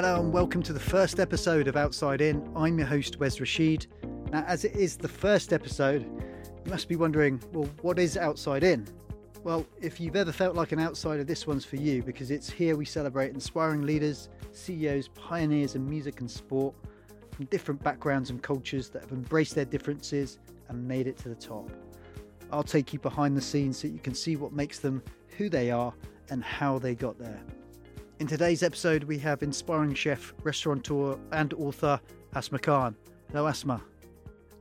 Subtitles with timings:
[0.00, 2.48] Hello and welcome to the first episode of Outside In.
[2.54, 3.88] I'm your host, Wes Rashid.
[4.30, 6.02] Now, as it is the first episode,
[6.64, 8.86] you must be wondering, well, what is Outside In?
[9.42, 12.76] Well, if you've ever felt like an outsider, this one's for you because it's here
[12.76, 16.76] we celebrate inspiring leaders, CEOs, pioneers in music and sport
[17.32, 21.34] from different backgrounds and cultures that have embraced their differences and made it to the
[21.34, 21.68] top.
[22.52, 25.02] I'll take you behind the scenes so you can see what makes them
[25.36, 25.92] who they are
[26.30, 27.40] and how they got there.
[28.20, 32.00] In today's episode, we have inspiring chef, restaurateur, and author
[32.34, 32.96] Asma Khan.
[33.30, 33.80] Hello, Asma.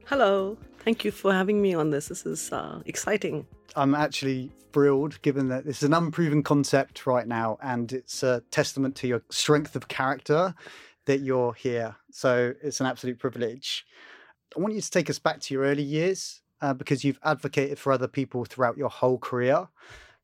[0.05, 0.55] Hello.
[0.77, 2.09] Thank you for having me on this.
[2.09, 3.47] This is uh, exciting.
[3.75, 8.43] I'm actually thrilled given that this is an unproven concept right now and it's a
[8.51, 10.53] testament to your strength of character
[11.05, 11.95] that you're here.
[12.11, 13.87] So it's an absolute privilege.
[14.55, 17.79] I want you to take us back to your early years uh, because you've advocated
[17.79, 19.67] for other people throughout your whole career.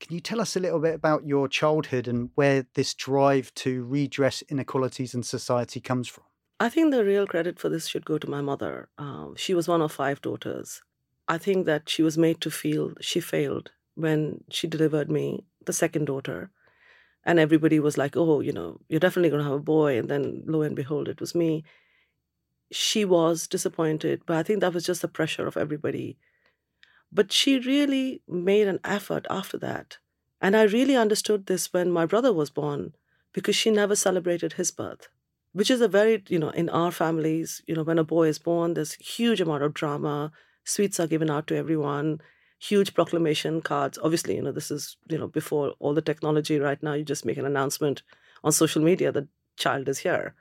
[0.03, 3.85] Can you tell us a little bit about your childhood and where this drive to
[3.85, 6.25] redress inequalities in society comes from?
[6.59, 8.89] I think the real credit for this should go to my mother.
[8.97, 10.81] Um, she was one of five daughters.
[11.29, 15.71] I think that she was made to feel she failed when she delivered me, the
[15.71, 16.51] second daughter.
[17.23, 19.97] And everybody was like, oh, you know, you're definitely going to have a boy.
[19.97, 21.63] And then lo and behold, it was me.
[22.73, 26.17] She was disappointed, but I think that was just the pressure of everybody
[27.13, 29.97] but she really made an effort after that.
[30.41, 32.95] And I really understood this when my brother was born
[33.33, 35.07] because she never celebrated his birth,
[35.53, 38.39] which is a very, you know, in our families, you know, when a boy is
[38.39, 40.31] born, there's huge amount of drama.
[40.63, 42.19] Sweets are given out to everyone,
[42.59, 43.99] huge proclamation cards.
[44.03, 47.25] Obviously, you know, this is, you know, before all the technology right now, you just
[47.25, 48.01] make an announcement
[48.43, 50.33] on social media that child is here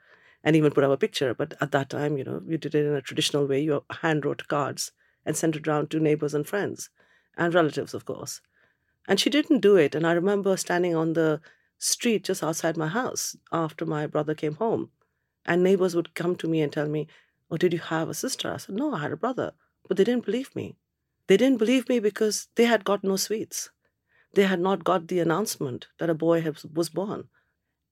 [0.43, 1.33] and even put up a picture.
[1.33, 3.61] But at that time, you know, you did it in a traditional way.
[3.61, 4.91] You hand wrote cards
[5.25, 6.89] and sent it around to neighbors and friends
[7.37, 8.41] and relatives, of course.
[9.07, 9.95] And she didn't do it.
[9.95, 11.41] And I remember standing on the
[11.77, 14.91] street just outside my house after my brother came home.
[15.45, 17.07] And neighbors would come to me and tell me,
[17.51, 18.51] Oh, did you have a sister?
[18.51, 19.53] I said, No, I had a brother.
[19.87, 20.77] But they didn't believe me.
[21.27, 23.69] They didn't believe me because they had got no sweets.
[24.33, 27.29] They had not got the announcement that a boy was born.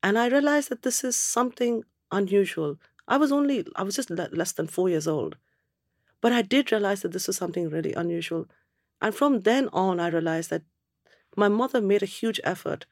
[0.02, 2.78] And I realized that this is something unusual.
[3.08, 5.38] I was only, I was just less than four years old.
[6.22, 8.48] But I did realize that this was something really unusual.
[9.02, 10.64] And from then on, I realized that
[11.36, 12.86] my mother made a huge effort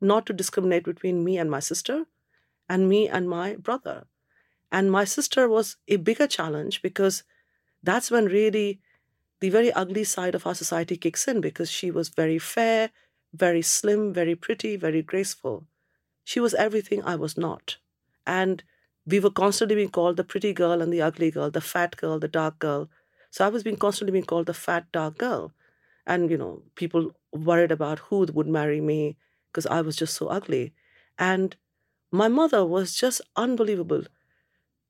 [0.00, 2.06] not to discriminate between me and my sister
[2.68, 4.06] and me and my brother.
[4.72, 7.24] And my sister was a bigger challenge because
[7.82, 8.80] that's when really
[9.40, 12.90] the very ugly side of our society kicks in because she was very fair,
[13.32, 15.66] very slim, very pretty, very graceful.
[16.24, 17.78] She was everything I was not.
[18.26, 18.62] And
[19.06, 22.18] we were constantly being called the pretty girl and the ugly girl, the fat girl,
[22.18, 22.90] the dark girl.
[23.30, 25.52] So I was being constantly being called the fat, dark girl.
[26.06, 29.16] And, you know, people worried about who would marry me
[29.50, 30.74] because I was just so ugly.
[31.18, 31.56] And
[32.12, 34.04] my mother was just unbelievable.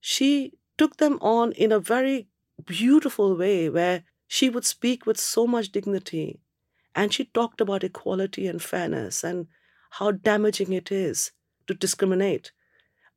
[0.01, 2.29] She took them on in a very
[2.67, 6.39] beautiful way where she would speak with so much dignity.
[6.95, 9.49] And she talked about equality and fairness and
[9.93, 11.33] how damaging it is
[11.67, 12.53] to discriminate.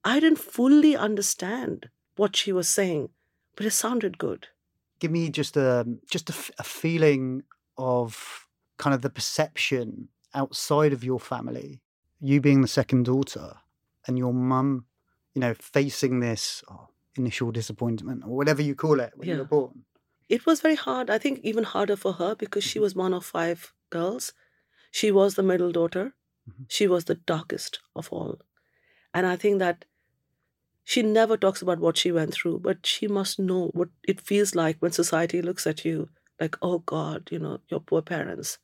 [0.03, 3.09] I didn't fully understand what she was saying,
[3.55, 4.47] but it sounded good.
[4.99, 7.43] Give me just a just a, a feeling
[7.77, 8.47] of
[8.77, 11.81] kind of the perception outside of your family,
[12.19, 13.53] you being the second daughter,
[14.07, 14.85] and your mum,
[15.33, 19.35] you know, facing this oh, initial disappointment or whatever you call it when yeah.
[19.35, 19.83] you were born.
[20.29, 21.09] It was very hard.
[21.09, 24.33] I think even harder for her because she was one of five girls.
[24.91, 26.13] She was the middle daughter.
[26.49, 26.63] Mm-hmm.
[26.69, 28.39] She was the darkest of all.
[29.13, 29.85] And I think that
[30.83, 34.55] she never talks about what she went through, but she must know what it feels
[34.55, 38.57] like when society looks at you like, oh God, you know, your poor parents.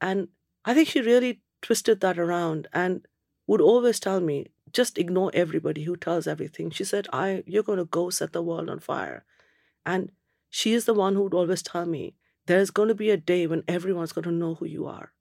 [0.00, 0.28] And
[0.64, 3.06] I think she really twisted that around and
[3.46, 6.70] would always tell me, just ignore everybody who tells everything.
[6.70, 9.24] She said, I you're gonna go set the world on fire.
[9.86, 10.12] And
[10.50, 12.14] she is the one who would always tell me,
[12.46, 15.12] there's gonna be a day when everyone's gonna know who you are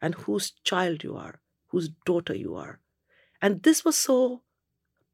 [0.00, 2.80] and whose child you are, whose daughter you are.
[3.40, 4.42] And this was so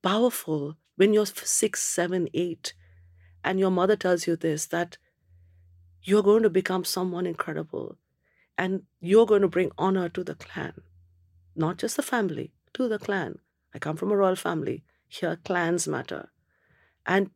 [0.09, 2.73] powerful when you're six, seven, eight,
[3.45, 4.97] and your mother tells you this that
[6.03, 7.99] you're going to become someone incredible
[8.57, 10.73] and you're going to bring honor to the clan,
[11.55, 13.39] not just the family, to the clan.
[13.75, 14.83] I come from a royal family.
[15.09, 16.31] Here, clans matter.
[17.05, 17.31] And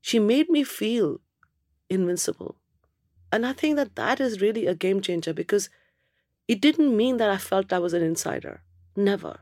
[0.00, 1.20] she made me feel
[1.88, 2.56] invincible.
[3.30, 5.70] And I think that that is really a game changer because
[6.48, 8.62] it didn't mean that I felt I was an insider.
[8.96, 9.38] Never.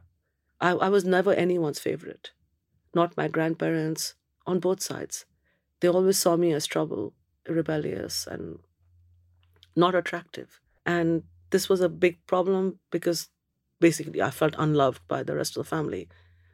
[0.61, 2.33] I, I was never anyone's favorite
[2.95, 4.15] not my grandparents,
[4.47, 5.25] on both sides.
[5.81, 7.15] They always saw me as trouble,
[7.49, 8.59] rebellious, and
[9.77, 10.61] not attractive.
[10.87, 13.29] And this was a big problem because
[13.81, 16.09] basically I felt unloved by the rest of the family.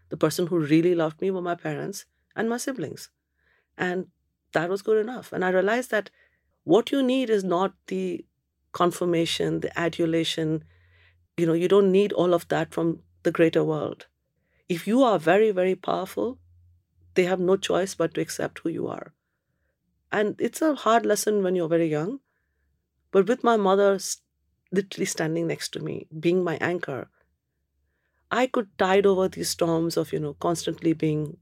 [0.08, 3.10] The person who really loved me were my parents and my siblings.
[3.76, 4.08] And
[4.52, 5.32] that was good enough.
[5.32, 6.10] And I realized that
[6.64, 8.24] what you need is not the
[8.72, 10.64] confirmation, the adulation.
[11.36, 14.06] You know, you don't need all of that from the greater world.
[14.70, 16.38] If you are very, very powerful,
[17.14, 19.12] they have no choice but to accept who you are.
[20.12, 22.20] And it's a hard lesson when you're very young.
[23.10, 23.98] But with my mother
[24.70, 27.08] literally standing next to me, being my anchor,
[28.30, 31.38] I could tide over these storms of, you know, constantly being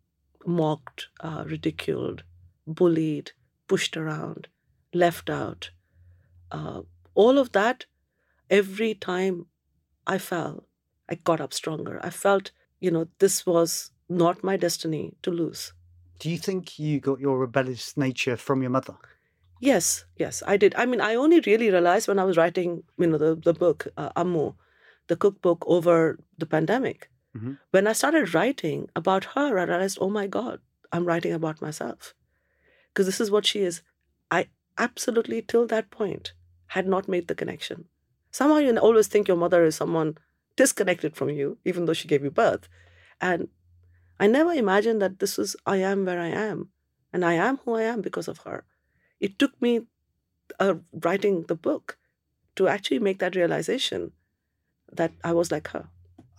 [0.46, 2.22] mocked, uh, ridiculed,
[2.66, 3.32] bullied,
[3.66, 4.48] pushed around,
[4.94, 5.70] left out.
[6.50, 6.80] Uh,
[7.14, 7.84] all of that,
[8.48, 9.46] every time
[10.06, 10.64] I fell,
[11.10, 12.00] I got up stronger.
[12.02, 15.72] I felt, you know, this was not my destiny to lose.
[16.18, 18.96] Do you think you got your rebellious nature from your mother?
[19.60, 20.74] Yes, yes, I did.
[20.76, 23.88] I mean, I only really realized when I was writing, you know, the, the book,
[23.96, 24.54] uh, Ammu,
[25.08, 27.10] the cookbook over the pandemic.
[27.36, 27.54] Mm-hmm.
[27.70, 30.60] When I started writing about her, I realized, oh my God,
[30.92, 32.14] I'm writing about myself.
[32.88, 33.82] Because this is what she is.
[34.30, 34.46] I
[34.76, 36.32] absolutely, till that point,
[36.68, 37.86] had not made the connection.
[38.30, 40.18] Somehow you always think your mother is someone
[40.62, 42.68] disconnected from you, even though she gave you birth.
[43.20, 43.48] And
[44.20, 46.58] I never imagined that this was I am where I am,
[47.12, 48.64] and I am who I am because of her.
[49.20, 49.72] It took me
[50.58, 50.74] uh,
[51.04, 51.96] writing the book
[52.56, 54.12] to actually make that realization
[54.92, 55.84] that I was like her.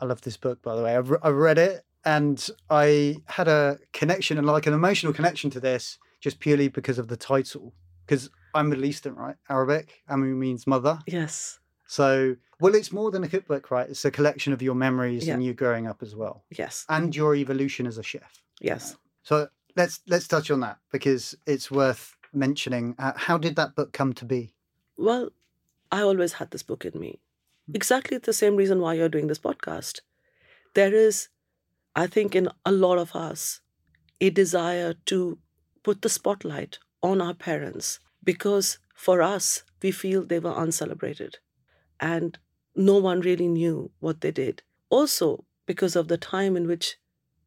[0.01, 0.95] I love this book, by the way.
[0.95, 5.59] I've, I've read it and I had a connection and like an emotional connection to
[5.59, 7.73] this just purely because of the title.
[8.05, 9.35] Because I'm Middle Eastern, right?
[9.49, 10.01] Arabic.
[10.09, 10.99] Ammu means mother.
[11.05, 11.58] Yes.
[11.89, 13.89] So, well, it's more than a cookbook, right?
[13.89, 15.33] It's a collection of your memories yeah.
[15.33, 16.43] and you growing up as well.
[16.51, 16.85] Yes.
[16.87, 18.43] And your evolution as a chef.
[18.61, 18.95] Yes.
[19.23, 22.93] So let's let's touch on that because it's worth mentioning.
[22.99, 24.53] Uh, how did that book come to be?
[24.97, 25.31] Well,
[25.91, 27.19] I always had this book in me.
[27.65, 27.75] Hmm.
[27.75, 30.01] Exactly the same reason why you're doing this podcast.
[30.75, 31.29] There is,
[31.95, 33.61] I think, in a lot of us,
[34.21, 35.39] a desire to
[35.81, 41.39] put the spotlight on our parents because for us, we feel they were uncelebrated
[41.99, 42.37] and
[42.75, 44.63] no one really knew what they did.
[44.89, 46.97] Also, because of the time in which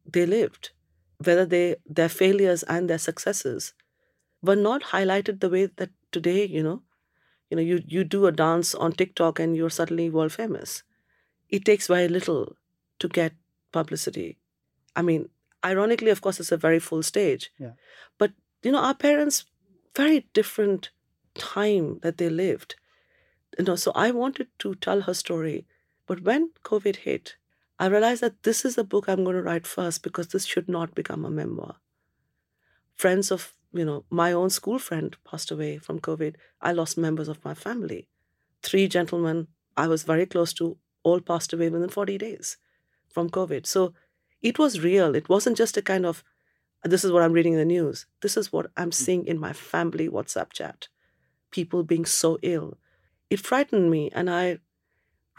[0.06, 0.70] they lived,
[1.25, 3.75] whether they their failures and their successes
[4.43, 6.82] were not highlighted the way that today, you know,
[7.50, 10.82] you know, you, you do a dance on TikTok and you're suddenly world famous.
[11.49, 12.56] It takes very little
[12.99, 13.34] to get
[13.72, 14.38] publicity.
[14.96, 15.28] I mean,
[15.64, 17.52] ironically, of course, it's a very full stage.
[17.58, 17.72] Yeah.
[18.19, 18.32] But
[18.62, 19.44] you know, our parents,
[19.96, 20.90] very different
[21.34, 22.76] time that they lived
[23.58, 25.66] you know, so I wanted to tell her story.
[26.06, 27.37] But when COVID hit,
[27.78, 30.69] I realized that this is a book I'm going to write first because this should
[30.69, 31.76] not become a memoir.
[32.94, 36.37] Friends of, you know, my own school friend passed away from COVID.
[36.60, 38.08] I lost members of my family.
[38.62, 42.58] Three gentlemen I was very close to all passed away within 40 days
[43.08, 43.66] from COVID.
[43.66, 43.94] So
[44.40, 45.14] it was real.
[45.14, 46.22] It wasn't just a kind of,
[46.84, 48.06] this is what I'm reading in the news.
[48.20, 48.93] This is what I'm hmm.
[48.93, 50.88] seeing in my family WhatsApp chat.
[51.50, 52.78] People being so ill
[53.32, 54.11] it frightened me.
[54.12, 54.58] And I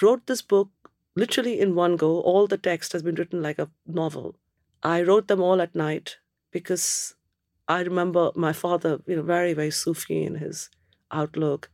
[0.02, 0.70] wrote this book
[1.16, 2.22] literally in one go.
[2.22, 4.36] All the text has been written like a novel.
[4.82, 6.18] I wrote them all at night
[6.52, 7.14] because
[7.68, 10.70] I remember my father, you know, very, very Sufi in his
[11.12, 11.70] outlook,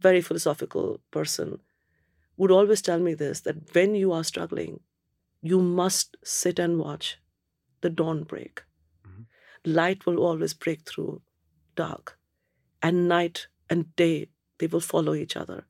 [0.00, 1.60] very philosophical person,
[2.36, 4.80] would always tell me this that when you are struggling,
[5.40, 7.18] you must sit and watch
[7.80, 8.62] the dawn break.
[9.06, 9.22] Mm-hmm.
[9.72, 11.22] Light will always break through
[11.76, 12.18] dark,
[12.82, 14.28] and night and day
[14.58, 15.64] they will follow each other.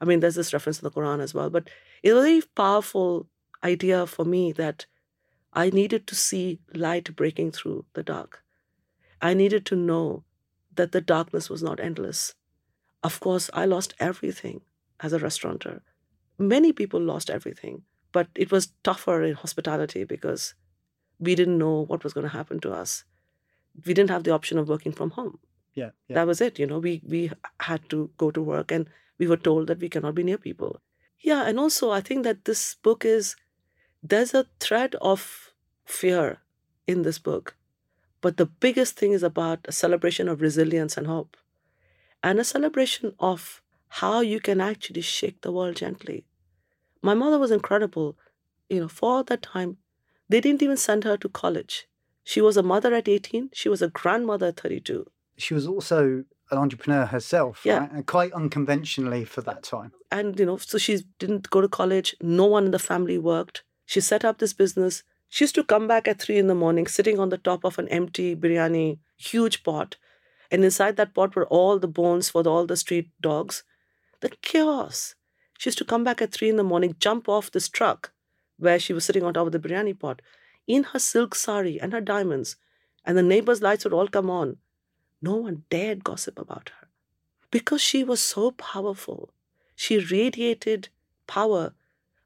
[0.00, 1.68] I mean, there's this reference to the Quran as well, but
[2.02, 3.28] it's a very powerful
[3.64, 4.86] idea for me that
[5.52, 8.42] I needed to see light breaking through the dark.
[9.22, 10.24] I needed to know
[10.74, 12.34] that the darkness was not endless.
[13.02, 14.60] Of course, I lost everything
[15.00, 15.80] as a restaurateur.
[16.38, 20.54] Many people lost everything, but it was tougher in hospitality because
[21.18, 23.04] we didn't know what was going to happen to us.
[23.86, 25.38] We didn't have the option of working from home
[25.76, 26.14] yeah, yeah.
[26.14, 29.36] that was it you know we we had to go to work and we were
[29.36, 30.80] told that we cannot be near people.
[31.20, 33.36] Yeah and also i think that this book is
[34.02, 35.52] there's a thread of
[35.84, 36.40] fear
[36.86, 37.56] in this book
[38.20, 41.36] but the biggest thing is about a celebration of resilience and hope
[42.22, 43.62] and a celebration of
[44.00, 46.24] how you can actually shake the world gently.
[47.02, 48.16] My mother was incredible
[48.68, 49.78] you know for that time
[50.28, 51.88] they didn't even send her to college.
[52.24, 55.06] She was a mother at 18 she was a grandmother at 32
[55.36, 57.78] she was also an entrepreneur herself, yeah.
[57.78, 57.92] right?
[57.92, 59.92] And quite unconventionally for that time.
[60.10, 62.14] And, you know, so she didn't go to college.
[62.20, 63.64] No one in the family worked.
[63.84, 65.02] She set up this business.
[65.28, 67.78] She used to come back at three in the morning, sitting on the top of
[67.78, 69.96] an empty biryani, huge pot.
[70.50, 73.64] And inside that pot were all the bones for the, all the street dogs.
[74.20, 75.16] The chaos.
[75.58, 78.12] She used to come back at three in the morning, jump off this truck
[78.58, 80.22] where she was sitting on top of the biryani pot,
[80.66, 82.56] in her silk sari and her diamonds,
[83.04, 84.56] and the neighbors' lights would all come on.
[85.26, 86.86] No one dared gossip about her
[87.50, 89.30] because she was so powerful.
[89.74, 90.88] She radiated
[91.26, 91.74] power,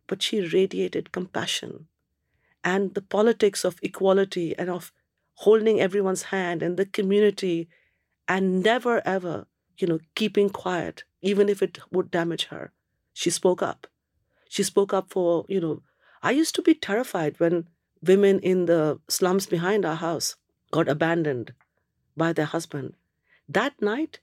[0.07, 1.87] but she radiated compassion.
[2.63, 4.93] And the politics of equality and of
[5.45, 7.71] holding everyone's hand and the community
[8.29, 9.47] and never ever,
[9.79, 12.71] you know, keeping quiet, even if it would damage her.
[13.15, 13.87] She spoke up.
[14.51, 15.83] She spoke up for, you know,
[16.23, 17.69] I used to be terrified when
[18.03, 20.37] women in the slums behind our house
[20.71, 21.55] got abandoned
[22.17, 22.95] by their husband.
[23.49, 24.21] That night,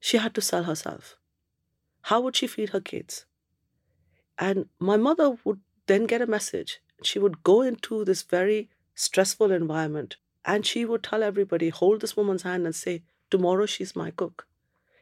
[0.00, 1.16] she had to sell herself.
[2.02, 3.26] How would she feed her kids?
[4.38, 6.80] And my mother would then get a message.
[7.02, 12.16] She would go into this very stressful environment and she would tell everybody, hold this
[12.16, 14.46] woman's hand and say, Tomorrow she's my cook.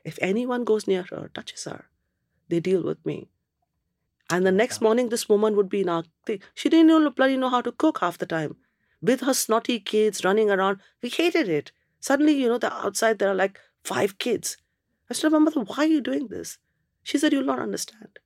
[0.04, 1.86] If anyone goes near her, touches her,
[2.48, 3.28] they deal with me.
[4.30, 6.40] And the next morning, this woman would be in our thing.
[6.54, 8.56] She didn't even bloody know how to cook half the time.
[9.02, 11.72] With her snotty kids running around, we hated it.
[12.00, 14.56] Suddenly, you know, the outside there are like five kids.
[15.08, 16.58] I said, My mother, why are you doing this?
[17.02, 18.18] She said, You'll not understand.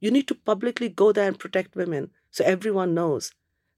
[0.00, 3.32] You need to publicly go there and protect women so everyone knows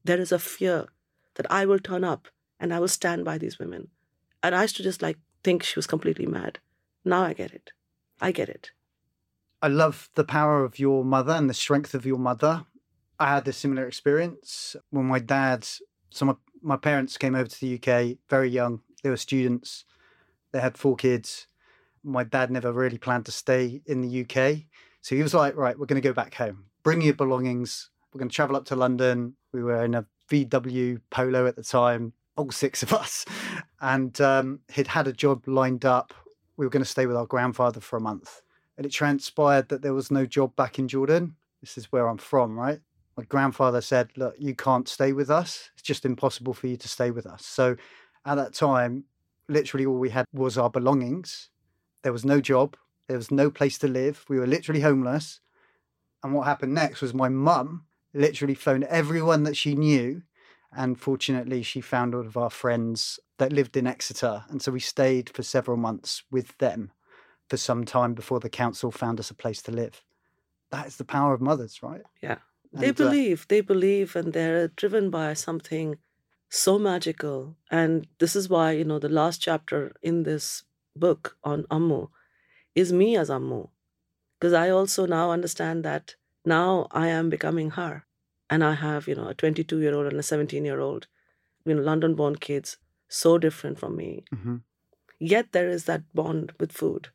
[0.04, 0.86] there is a fear
[1.34, 2.28] that I will turn up
[2.60, 3.88] and I will stand by these women.
[4.42, 6.58] And I used to just like think she was completely mad.
[7.04, 7.70] Now I get it.
[8.20, 8.70] I get it.
[9.60, 12.64] I love the power of your mother and the strength of your mother.
[13.18, 15.66] I had a similar experience when my dad,
[16.10, 18.80] so my, my parents came over to the UK very young.
[19.02, 19.84] They were students.
[20.52, 21.46] They had four kids.
[22.04, 24.62] My dad never really planned to stay in the UK.
[25.00, 26.64] So he was like, right, we're going to go back home.
[26.82, 27.90] Bring your belongings.
[28.12, 29.36] We're going to travel up to London.
[29.52, 33.24] We were in a VW Polo at the time, all six of us.
[33.80, 36.12] And um, he'd had a job lined up.
[36.56, 38.42] We were going to stay with our grandfather for a month
[38.76, 41.36] and it transpired that there was no job back in Jordan.
[41.60, 42.80] This is where I'm from, right?
[43.16, 45.70] My grandfather said, Look, you can't stay with us.
[45.74, 47.44] It's just impossible for you to stay with us.
[47.44, 47.76] So
[48.24, 49.04] at that time,
[49.48, 51.50] literally all we had was our belongings.
[52.02, 52.76] There was no job,
[53.08, 54.24] there was no place to live.
[54.28, 55.40] We were literally homeless.
[56.22, 60.22] And what happened next was my mum literally phoned everyone that she knew.
[60.74, 64.44] And fortunately, she found all of our friends that lived in Exeter.
[64.48, 66.92] And so we stayed for several months with them
[67.48, 70.02] for some time before the council found us a place to live.
[70.70, 72.02] That is the power of mothers, right?
[72.22, 72.38] Yeah.
[72.72, 75.98] They and, uh believe, uh, they believe, and they're driven by something
[76.52, 77.56] so magical.
[77.70, 82.08] And this is why, you know, the last chapter in this book on Ammu
[82.74, 83.68] is me as Ammu.
[84.38, 88.04] Because I also now understand that now I am becoming her.
[88.50, 91.06] And I have, you know, a 22 year old and a 17 year old,
[91.64, 92.76] you know, London born kids,
[93.08, 94.24] so different from me.
[94.34, 94.56] Mm-hmm.
[95.18, 97.08] Yet there is that bond with food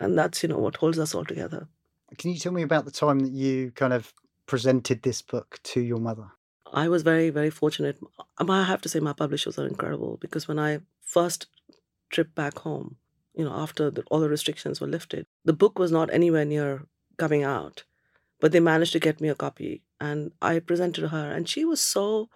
[0.00, 1.68] and that's you know what holds us all together
[2.16, 4.12] can you tell me about the time that you kind of
[4.46, 6.28] presented this book to your mother
[6.72, 7.98] i was very very fortunate
[8.38, 11.46] i have to say my publishers are incredible because when i first
[12.10, 12.96] tripped back home
[13.34, 16.86] you know after the, all the restrictions were lifted the book was not anywhere near
[17.16, 17.84] coming out
[18.40, 21.80] but they managed to get me a copy and i presented her and she was
[21.80, 22.28] so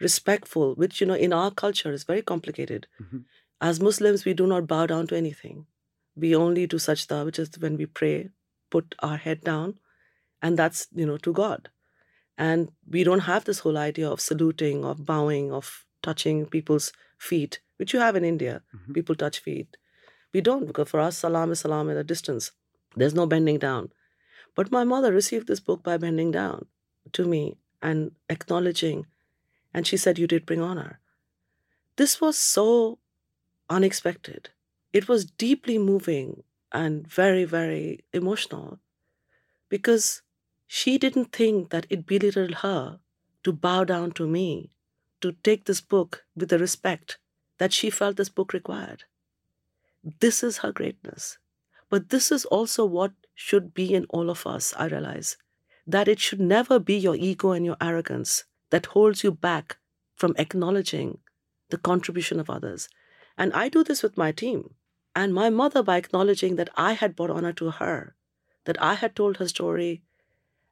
[0.00, 3.18] respectful which you know in our culture is very complicated mm-hmm.
[3.60, 5.66] as muslims we do not bow down to anything
[6.16, 8.30] we only do sajda, which is when we pray,
[8.70, 9.78] put our head down,
[10.42, 11.68] and that's, you know, to God.
[12.36, 17.60] And we don't have this whole idea of saluting, of bowing, of touching people's feet,
[17.76, 18.62] which you have in India.
[18.74, 18.92] Mm-hmm.
[18.92, 19.76] People touch feet.
[20.32, 22.50] We don't, because for us, salam is salam at a distance.
[22.96, 23.92] There's no bending down.
[24.54, 26.66] But my mother received this book by bending down
[27.12, 29.06] to me and acknowledging.
[29.72, 31.00] And she said, You did bring honor.
[31.96, 32.98] This was so
[33.70, 34.50] unexpected
[34.94, 38.78] it was deeply moving and very, very emotional
[39.68, 40.22] because
[40.66, 43.00] she didn't think that it belittled her
[43.42, 44.70] to bow down to me,
[45.20, 47.18] to take this book with the respect
[47.58, 49.04] that she felt this book required.
[50.20, 51.38] This is her greatness.
[51.88, 55.36] But this is also what should be in all of us, I realize.
[55.86, 59.78] That it should never be your ego and your arrogance that holds you back
[60.14, 61.18] from acknowledging
[61.70, 62.88] the contribution of others.
[63.36, 64.74] And I do this with my team.
[65.16, 68.14] And my mother, by acknowledging that I had brought honor to her,
[68.64, 70.02] that I had told her story,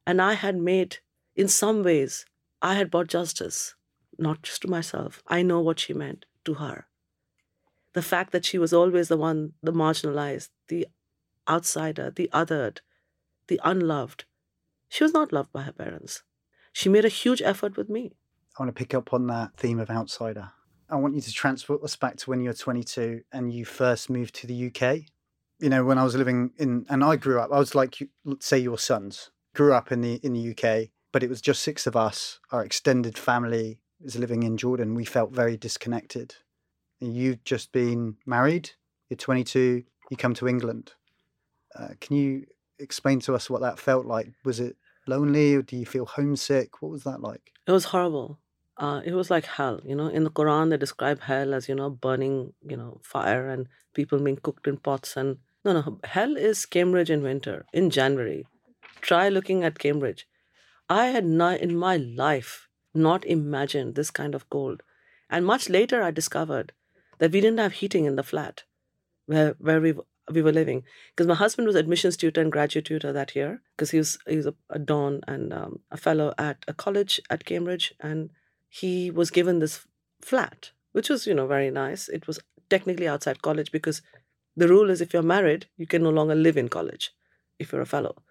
[0.05, 0.97] and I had made,
[1.35, 2.25] in some ways,
[2.61, 3.75] I had brought justice,
[4.17, 5.23] not just to myself.
[5.27, 6.87] I know what she meant to her.
[7.93, 10.87] The fact that she was always the one, the marginalized, the
[11.47, 12.79] outsider, the othered,
[13.47, 14.25] the unloved.
[14.89, 16.23] She was not loved by her parents.
[16.71, 18.13] She made a huge effort with me.
[18.57, 20.51] I want to pick up on that theme of outsider.
[20.89, 24.09] I want you to transport us back to when you were 22 and you first
[24.09, 25.01] moved to the UK.
[25.59, 27.97] You know, when I was living in, and I grew up, I was like,
[28.39, 31.87] say your sons grew up in the in the UK, but it was just six
[31.87, 32.39] of us.
[32.51, 36.35] Our extended family is living in Jordan, we felt very disconnected.
[36.99, 38.71] You've just been married,
[39.09, 40.93] you're 22, you come to England.
[41.77, 42.45] Uh, can you
[42.79, 44.31] explain to us what that felt like?
[44.45, 44.75] Was it
[45.07, 46.81] lonely or do you feel homesick?
[46.81, 47.51] What was that like?
[47.67, 48.39] It was horrible.
[48.77, 49.79] Uh, it was like hell.
[49.83, 53.49] You know, in the Quran, they describe hell as, you know, burning, you know, fire
[53.49, 55.15] and people being cooked in pots.
[55.15, 58.45] And no, no, hell is Cambridge in winter, in January.
[59.03, 60.25] Try looking at Cambridge.
[60.89, 64.81] I had not in my life not imagined this kind of cold.
[65.29, 66.71] And much later, I discovered
[67.17, 68.63] that we didn't have heating in the flat
[69.25, 69.93] where, where we,
[70.31, 70.83] we were living.
[71.09, 74.37] Because my husband was admissions tutor and graduate tutor that year, because he was, he
[74.37, 77.93] was a, a Don and um, a fellow at a college at Cambridge.
[77.99, 78.29] And
[78.69, 79.85] he was given this
[80.21, 82.07] flat, which was, you know, very nice.
[82.07, 84.01] It was technically outside college because
[84.55, 87.11] the rule is if you're married, you can no longer live in college
[87.59, 88.22] if you're a fellow.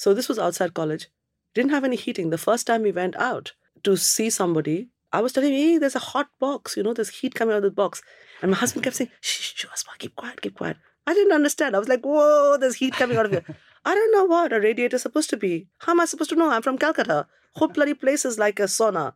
[0.00, 1.08] So this was outside college.
[1.54, 2.30] Didn't have any heating.
[2.30, 3.52] The first time we went out
[3.84, 7.10] to see somebody, I was telling him, hey, there's a hot box, you know, there's
[7.10, 8.00] heat coming out of the box.
[8.40, 10.78] And my husband kept saying, shh, shh, Asma, keep quiet, keep quiet.
[11.06, 11.76] I didn't understand.
[11.76, 13.44] I was like, whoa, there's heat coming out of here.
[13.84, 15.68] I don't know what a radiator is supposed to be.
[15.80, 16.48] How am I supposed to know?
[16.48, 17.26] I'm from Calcutta.
[17.56, 19.12] Whole bloody place is like a sauna.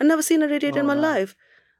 [0.00, 1.14] I've never seen a radiator oh, in my oh, wow.
[1.14, 1.34] life.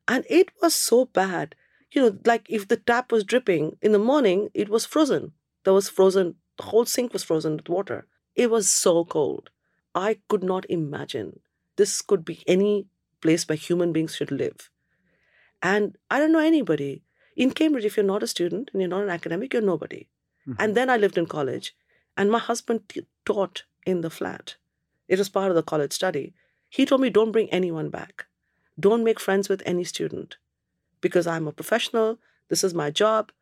[0.09, 1.54] And it was so bad.
[1.92, 5.35] You know, like if the tap was dripping in the morning, it was frozen.
[5.62, 8.09] There was frozen, the whole sink was frozen with water.
[8.35, 9.51] It was so cold.
[9.95, 11.41] I could not imagine
[11.77, 12.87] this could be any
[13.21, 14.71] place where human beings should live.
[15.63, 17.03] And I don't know anybody.
[17.37, 20.09] In Cambridge, if you're not a student and you're not an academic, you're nobody.
[20.47, 20.63] Mm-hmm.
[20.63, 21.75] And then I lived in college,
[22.17, 24.57] and my husband t- taught in the flat.
[25.09, 26.35] It was part of the college study.
[26.69, 28.27] He told me, don't bring anyone back.
[28.79, 30.37] Don't make friends with any student
[31.01, 32.19] because I'm a professional.
[32.49, 33.33] This is my job.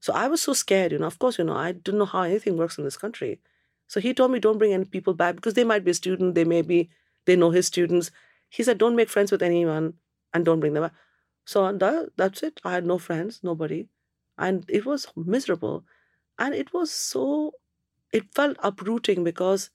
[0.00, 1.06] So I was so scared, you know.
[1.06, 3.40] Of course, you know, I didn't know how anything works in this country.
[3.86, 6.34] So he told me, don't bring any people back because they might be a student,
[6.34, 6.90] they may be,
[7.26, 8.10] they know his students.
[8.48, 9.94] He said, don't make friends with anyone
[10.32, 10.94] and don't bring them back.
[11.44, 12.60] So that, that's it.
[12.64, 13.88] I had no friends, nobody.
[14.38, 15.84] And it was miserable.
[16.38, 17.54] And it was so,
[18.12, 19.70] it felt uprooting because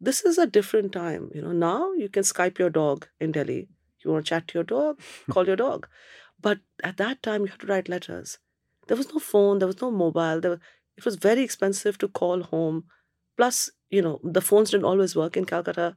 [0.00, 1.30] this is a different time.
[1.34, 3.68] You know, now you can Skype your dog in Delhi.
[4.04, 5.00] You want to chat to your dog,
[5.30, 5.88] call your dog.
[6.40, 8.38] But at that time, you had to write letters.
[8.86, 10.40] There was no phone, there was no mobile.
[10.40, 10.60] There was,
[10.96, 12.84] it was very expensive to call home.
[13.38, 15.96] Plus, you know, the phones didn't always work in Calcutta.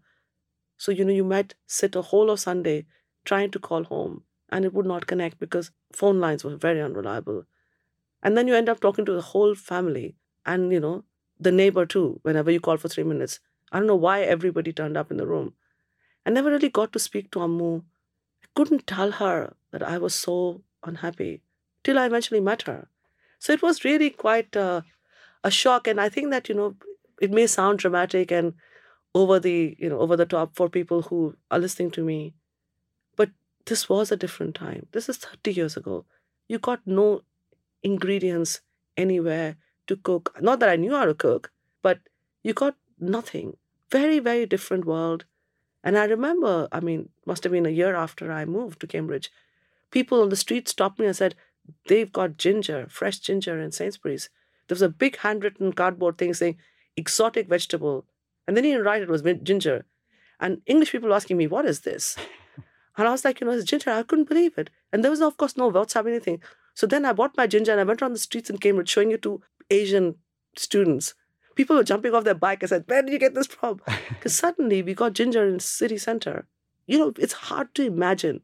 [0.77, 2.85] So, you know, you might sit a whole of Sunday
[3.25, 7.45] trying to call home and it would not connect because phone lines were very unreliable.
[8.23, 11.03] And then you end up talking to the whole family and, you know,
[11.39, 13.39] the neighbor too, whenever you call for three minutes.
[13.71, 15.53] I don't know why everybody turned up in the room.
[16.25, 17.83] I never really got to speak to Ammu.
[18.43, 21.41] I couldn't tell her that I was so unhappy
[21.83, 22.87] till I eventually met her.
[23.39, 24.81] So it was really quite uh,
[25.43, 25.87] a shock.
[25.87, 26.75] And I think that, you know,
[27.21, 28.53] it may sound dramatic and
[29.15, 32.33] over the you know over the top for people who are listening to me
[33.15, 33.29] but
[33.65, 34.87] this was a different time.
[34.91, 36.05] This is 30 years ago.
[36.47, 37.21] You got no
[37.83, 38.61] ingredients
[38.97, 39.57] anywhere
[39.87, 40.35] to cook.
[40.41, 41.99] Not that i knew how to cook but
[42.43, 43.57] you got nothing.
[43.91, 45.25] Very very different world.
[45.83, 49.31] And i remember i mean must have been a year after i moved to cambridge
[49.91, 51.35] people on the street stopped me and said
[51.87, 54.29] they've got ginger fresh ginger in sainsbury's.
[54.67, 56.57] There was a big handwritten cardboard thing saying
[56.97, 58.05] exotic vegetable.
[58.47, 59.85] And then he didn't write it was ginger.
[60.39, 62.17] And English people asking me, what is this?
[62.97, 63.89] And I was like, you know, it's ginger.
[63.89, 64.69] I couldn't believe it.
[64.91, 66.41] And there was, of course, no WhatsApp, anything.
[66.73, 69.11] So then I bought my ginger and I went around the streets in Cambridge showing
[69.11, 70.15] it to Asian
[70.57, 71.13] students.
[71.55, 72.63] People were jumping off their bike.
[72.63, 73.81] I said, where did you get this from?
[74.09, 76.47] Because suddenly we got ginger in city center.
[76.85, 78.43] You know, it's hard to imagine.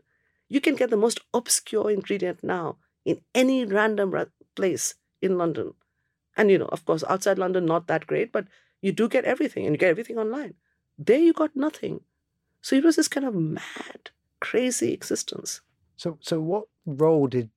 [0.49, 4.13] You can get the most obscure ingredient now in any random
[4.55, 5.73] place in London.
[6.37, 8.45] And, you know, of course, outside London, not that great, but
[8.81, 10.53] you do get everything and you get everything online.
[10.97, 12.01] There you got nothing.
[12.61, 15.61] So it was this kind of mad, crazy existence.
[15.95, 17.49] So, so what role did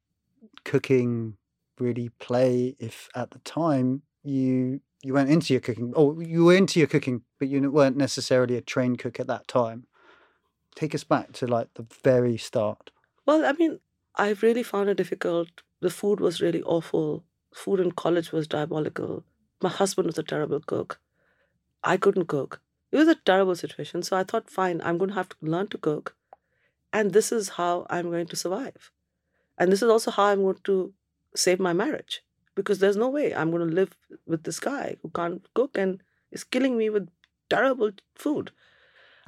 [0.64, 1.36] cooking
[1.78, 6.54] really play if at the time you you went into your cooking or you were
[6.54, 9.86] into your cooking but you weren't necessarily a trained cook at that time
[10.74, 12.90] take us back to like the very start
[13.26, 13.80] well i mean
[14.16, 15.48] I've really found it difficult
[15.80, 19.24] the food was really awful Food in college was diabolical.
[19.60, 21.00] My husband was a terrible cook.
[21.82, 22.60] I couldn't cook.
[22.92, 24.02] It was a terrible situation.
[24.02, 26.16] So I thought, fine, I'm going to have to learn to cook.
[26.92, 28.90] And this is how I'm going to survive.
[29.58, 30.92] And this is also how I'm going to
[31.34, 32.22] save my marriage.
[32.54, 36.02] Because there's no way I'm going to live with this guy who can't cook and
[36.32, 37.08] is killing me with
[37.48, 38.50] terrible food.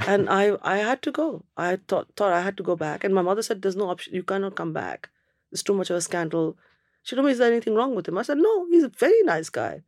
[0.07, 1.45] And I, I had to go.
[1.57, 3.05] I thought, thought I had to go back.
[3.05, 4.15] And my mother said, There's no option.
[4.15, 5.11] You cannot come back.
[5.53, 6.57] It's too much of a scandal.
[7.03, 8.19] She told me, Is there anything wrong with him?
[8.19, 9.83] I said, No, he's a very nice guy.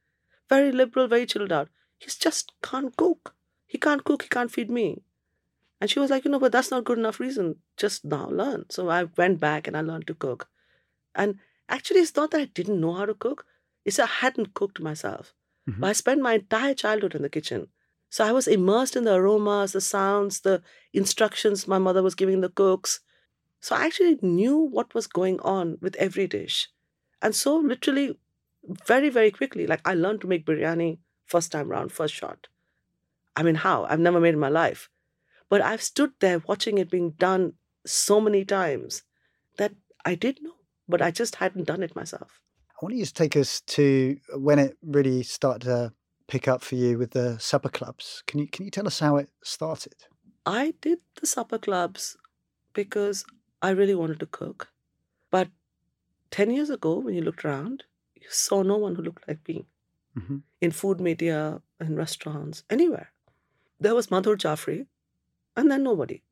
[0.48, 1.68] Very liberal, very chilled out.
[1.98, 3.34] He just can't cook.
[3.66, 5.02] He can't cook, he can't feed me.
[5.80, 7.56] And she was like, you know, but that's not good enough reason.
[7.76, 8.66] Just now learn.
[8.70, 10.48] So I went back and I learned to cook.
[11.14, 13.46] And actually, it's not that I didn't know how to cook,
[13.84, 15.34] it's that I hadn't cooked myself.
[15.68, 15.80] Mhm.
[15.80, 17.68] But I spent my entire childhood in the kitchen.
[18.10, 22.40] So I was immersed in the aromas, the sounds, the instructions my mother was giving
[22.40, 23.00] the cooks.
[23.60, 26.68] So I actually knew what was going on with every dish.
[27.24, 28.18] And so, literally,
[28.86, 32.48] very, very quickly, like I learned to make biryani first time round, first shot.
[33.34, 33.84] I mean, how?
[33.84, 34.90] I've never made in my life.
[35.48, 37.54] But I've stood there watching it being done
[37.86, 39.02] so many times
[39.56, 39.72] that
[40.04, 40.52] I did know,
[40.86, 42.40] but I just hadn't done it myself.
[42.70, 45.92] I want you to take us to when it really started to
[46.26, 48.22] pick up for you with the supper clubs.
[48.26, 49.94] Can you can you tell us how it started?
[50.44, 52.16] I did the supper clubs
[52.74, 53.24] because
[53.62, 54.68] I really wanted to cook.
[55.30, 55.48] But
[56.34, 59.66] 10 years ago, when you looked around, you saw no one who looked like me
[60.14, 63.08] hmm in food media, in restaurants, anywhere.
[63.78, 64.86] There was Madhur Jaffrey,
[65.56, 66.22] and then nobody.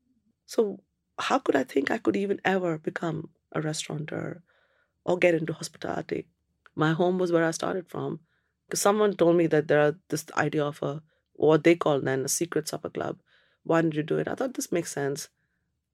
[0.45, 0.79] So,
[1.19, 4.41] how could I think I could even ever become a restaurateur
[5.05, 6.27] or get into hospitality?
[6.75, 8.19] My home was where I started from.
[8.67, 12.25] Because someone told me that there are this idea of a what they call then
[12.25, 13.19] a secret supper club.
[13.63, 14.27] Why didn't you do it?
[14.27, 15.29] I thought this makes sense.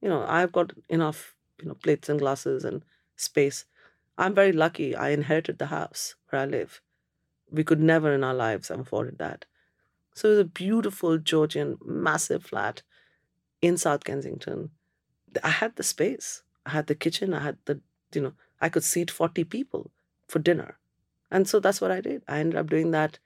[0.01, 2.83] You know, I've got enough, you know, plates and glasses and
[3.15, 3.65] space.
[4.19, 4.95] I'm very lucky.
[4.95, 6.81] I inherited the house where I live.
[7.51, 9.45] We could never in our lives have afforded that.
[10.13, 12.83] So it was a beautiful Georgian, massive flat
[13.61, 14.71] in South Kensington.
[15.43, 16.43] I had the space.
[16.65, 17.33] I had the kitchen.
[17.33, 17.81] I had the,
[18.13, 19.91] you know, I could seat 40 people
[20.27, 20.77] for dinner.
[21.31, 22.23] And so that's what I did.
[22.27, 23.19] I ended up doing that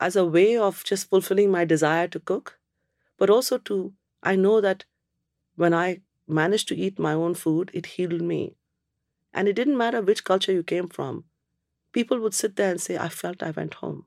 [0.00, 2.58] as a way of just fulfilling my desire to cook,
[3.18, 4.84] but also to, I know that
[5.56, 8.56] when I managed to eat my own food, it healed me.
[9.32, 11.24] And it didn't matter which culture you came from.
[11.92, 14.06] People would sit there and say, I felt I went home.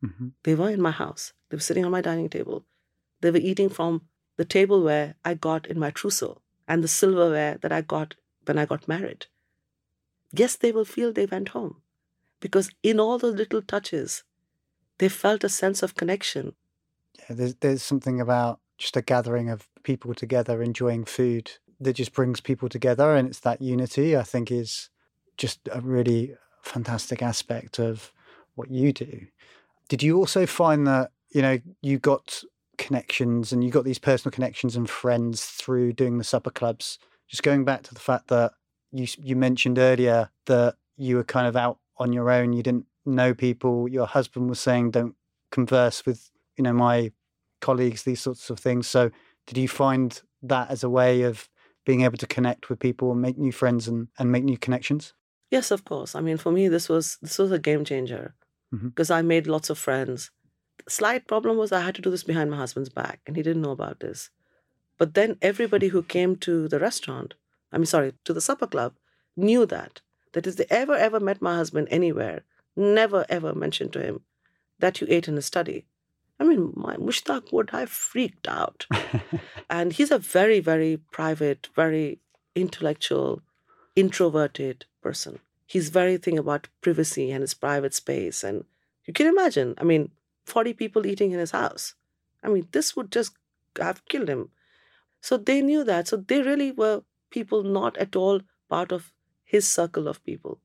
[0.00, 1.32] hmm They were in my house.
[1.48, 2.64] They were sitting on my dining table.
[3.20, 7.72] They were eating from the tableware I got in my trousseau and the silverware that
[7.72, 8.14] I got
[8.46, 9.26] when I got married.
[10.32, 11.82] Yes, they will feel they went home
[12.40, 14.24] because in all those little touches,
[14.98, 16.54] they felt a sense of connection.
[17.18, 22.12] Yeah, there's there's something about just a gathering of people together enjoying food that just
[22.12, 24.16] brings people together, and it's that unity.
[24.16, 24.90] I think is
[25.36, 28.12] just a really fantastic aspect of
[28.54, 29.26] what you do.
[29.88, 32.42] Did you also find that you know you got
[32.78, 36.98] connections and you got these personal connections and friends through doing the supper clubs?
[37.28, 38.52] Just going back to the fact that
[38.92, 42.52] you you mentioned earlier that you were kind of out on your own.
[42.52, 43.88] You didn't know people.
[43.88, 45.16] Your husband was saying, "Don't
[45.50, 47.12] converse with you know my
[47.60, 48.86] colleagues." These sorts of things.
[48.86, 49.10] So,
[49.46, 51.48] did you find that as a way of
[51.84, 55.14] being able to connect with people and make new friends and, and make new connections?
[55.50, 56.14] Yes, of course.
[56.14, 58.34] I mean, for me, this was this was a game changer
[58.74, 58.88] mm-hmm.
[58.88, 60.30] because I made lots of friends.
[60.84, 63.42] The Slight problem was I had to do this behind my husband's back, and he
[63.42, 64.30] didn't know about this.
[64.98, 66.08] But then everybody who mm-hmm.
[66.08, 67.34] came to the restaurant,
[67.70, 68.94] I mean, sorry, to the supper club,
[69.36, 70.00] knew that.
[70.32, 74.22] That if they ever ever met my husband anywhere, never ever mentioned to him
[74.78, 75.86] that you ate in his study.
[76.42, 78.86] I mean, my Mushtaq would have freaked out.
[79.70, 82.18] And he's a very, very private, very
[82.56, 83.42] intellectual,
[83.94, 85.38] introverted person.
[85.66, 88.42] He's very thing about privacy and his private space.
[88.42, 88.64] And
[89.04, 90.10] you can imagine, I mean,
[90.44, 91.94] 40 people eating in his house.
[92.42, 93.36] I mean, this would just
[93.78, 94.50] have killed him.
[95.20, 96.08] So they knew that.
[96.08, 99.12] So they really were people not at all part of
[99.44, 100.58] his circle of people.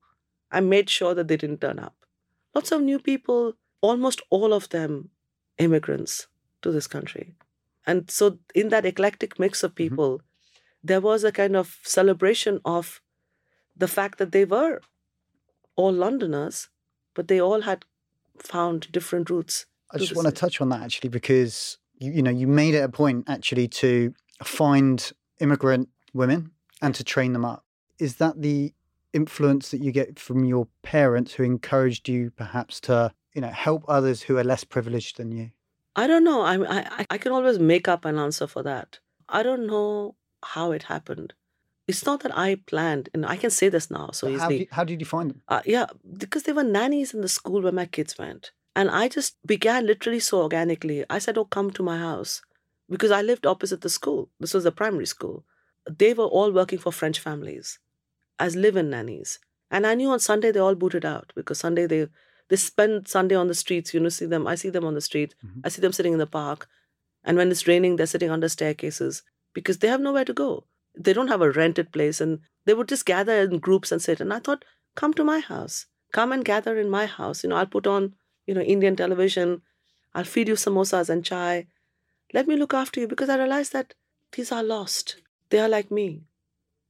[0.51, 1.95] I made sure that they didn't turn up.
[2.55, 5.11] Lots of new people, almost all of them
[5.57, 6.27] immigrants
[6.61, 7.35] to this country.
[7.85, 9.95] And so, in that eclectic mix of mm-hmm.
[9.95, 10.21] people,
[10.83, 13.01] there was a kind of celebration of
[13.75, 14.81] the fact that they were
[15.75, 16.69] all Londoners,
[17.13, 17.85] but they all had
[18.39, 19.65] found different routes.
[19.91, 22.83] I just want to touch on that actually because you, you know you made it
[22.83, 27.63] a point actually to find immigrant women and to train them up.
[27.99, 28.73] Is that the
[29.13, 33.85] influence that you get from your parents who encouraged you perhaps to you know help
[33.87, 35.51] others who are less privileged than you?
[35.95, 36.41] I don't know.
[36.41, 38.99] I, I I can always make up an answer for that.
[39.29, 41.33] I don't know how it happened.
[41.87, 44.59] It's not that I planned, and I can say this now so how, easily.
[44.59, 45.41] do- how did you find them?
[45.47, 45.85] Uh, yeah,
[46.23, 48.51] because there were nannies in the school where my kids went.
[48.75, 51.05] And I just began literally so organically.
[51.09, 52.41] I said, Oh, come to my house.
[52.89, 54.29] Because I lived opposite the school.
[54.39, 55.45] This was a primary school.
[55.89, 57.79] They were all working for French families
[58.37, 59.39] as live in nannies.
[59.71, 62.07] And I knew on Sunday they all booted out because Sunday they
[62.49, 63.93] they spend Sunday on the streets.
[63.93, 64.47] You know, see them.
[64.47, 65.35] I see them on the street.
[65.45, 65.61] Mhm.
[65.63, 66.67] I see them sitting in the park.
[67.23, 70.65] And when it's raining, they're sitting under staircases because they have nowhere to go.
[70.95, 72.21] They don't have a rented place.
[72.21, 74.21] And they would just gather in groups and sit.
[74.21, 74.63] And I thought,
[74.95, 75.87] come to my house.
[76.13, 77.43] Come and gather in my house.
[77.43, 79.61] You know, I'll put on, you know, Indian television.
[80.15, 81.67] I'll feed you samosas and chai.
[82.33, 83.93] Let me look after you because I realized that
[84.31, 85.21] these are lost.
[85.49, 86.23] They are like me.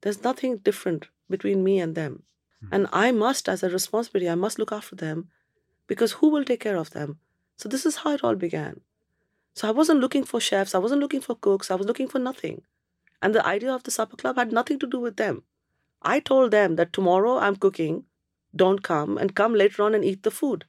[0.02, 2.24] There's nothing different between me and them.
[2.64, 2.70] Mm.
[2.72, 5.30] And I must, as a responsibility, I must look after them
[5.88, 7.20] because who will take care of them?
[7.58, 8.82] So this is how it all began.
[9.56, 12.20] So I wasn't looking for chefs, I wasn't looking for cooks, I was looking for
[12.20, 12.62] nothing.
[13.22, 15.44] And the idea of the supper club had nothing to do with them.
[16.04, 18.04] I told them that tomorrow I'm cooking,
[18.56, 20.66] don't come, and come later on and eat the food.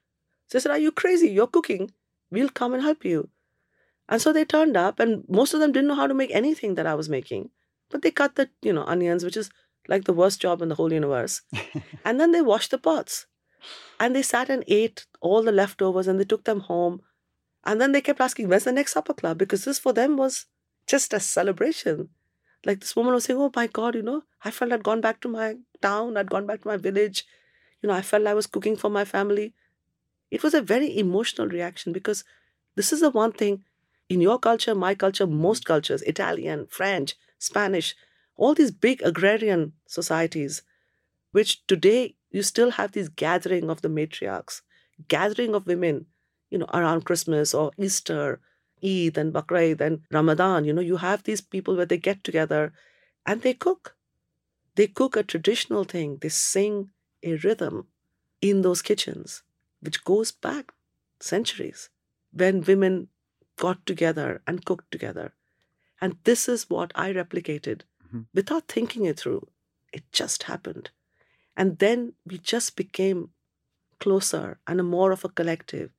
[0.47, 1.29] So they said, Are you crazy?
[1.29, 1.91] You're cooking.
[2.31, 3.29] We'll come and help you.
[4.09, 6.75] And so they turned up, and most of them didn't know how to make anything
[6.77, 7.51] that I was making.
[7.91, 9.51] But they cut the, you know, onions, which is
[9.87, 11.43] like the worst job in the whole universe.
[12.05, 13.27] and then they washed the pots.
[14.01, 17.03] And they sat and ate all the leftovers and they took them home.
[17.65, 19.39] And then they kept asking, Where's the next supper club?
[19.39, 20.47] Because this for them was
[20.87, 22.09] just a celebration.
[22.65, 25.21] Like this woman was saying, Oh my God, you know, I felt I'd gone back
[25.23, 27.27] to my town, I'd gone back to my village.
[27.83, 29.55] You know, I felt I was cooking for my family.
[30.31, 32.25] It was a very emotional reaction because
[32.75, 33.65] this is the one thing
[34.09, 37.95] in your culture, my culture, most cultures, Italian, French, Spanish,
[38.37, 40.63] all these big agrarian societies,
[41.33, 44.63] which today you still have this gathering of the matriarchs,
[45.09, 46.07] gathering of women,
[46.51, 48.41] you know, around Christmas or Easter,
[48.83, 50.65] Eid and Bakr and Ramadan.
[50.65, 52.73] You know, you have these people where they get together
[53.27, 53.97] and they cook.
[54.77, 56.91] They cook a traditional thing, they sing
[57.23, 57.89] a rhythm
[58.41, 59.43] in those kitchens,
[59.81, 60.73] which goes back
[61.21, 61.91] centuries
[62.33, 63.09] when women
[63.57, 65.33] got together and cooked together.
[66.01, 68.21] And this is what I replicated mm-hmm.
[68.33, 69.49] without thinking it through.
[69.93, 70.91] It just happened.
[71.59, 73.31] And then we just became
[73.99, 75.91] closer and more of a collective.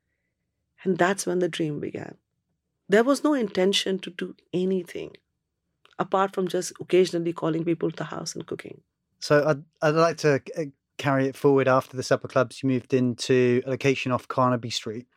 [0.83, 2.15] And that's when the dream began.
[2.87, 5.11] There was no intention to do anything
[5.99, 8.81] apart from just occasionally calling people to the house and cooking.
[9.19, 10.63] So I'd, I'd like to uh,
[10.97, 12.63] carry it forward after the supper clubs.
[12.63, 15.07] You moved into a location off Carnaby Street,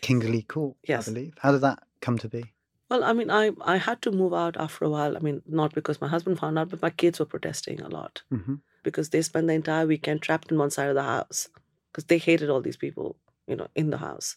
[0.00, 1.06] Kingly Court, yes.
[1.06, 1.34] I believe.
[1.38, 2.52] How did that come to be?
[2.90, 5.16] Well, I mean, I, I had to move out after a while.
[5.16, 8.22] I mean, not because my husband found out, but my kids were protesting a lot
[8.32, 8.56] mm-hmm.
[8.84, 11.48] Because they spent the entire weekend trapped in one side of the house
[11.90, 13.16] because they hated all these people,
[13.48, 14.36] you know, in the house.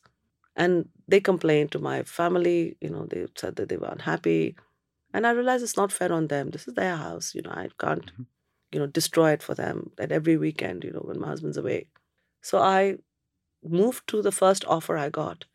[0.56, 4.56] And they complained to my family, you know, they said that they were unhappy.
[5.14, 6.50] And I realized it's not fair on them.
[6.50, 8.24] This is their house, you know, I can't, mm-hmm.
[8.72, 11.90] you know, destroy it for them at every weekend, you know, when my husband's away.
[12.42, 12.98] So I
[13.64, 15.46] moved to the first offer I got,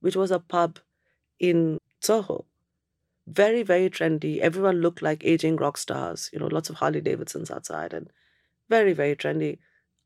[0.00, 0.78] which was a pub
[1.38, 2.44] in Soho.
[3.26, 4.38] Very, very trendy.
[4.38, 8.10] Everyone looked like aging rock stars, you know, lots of Harley Davidsons outside and
[8.68, 9.58] very, very trendy.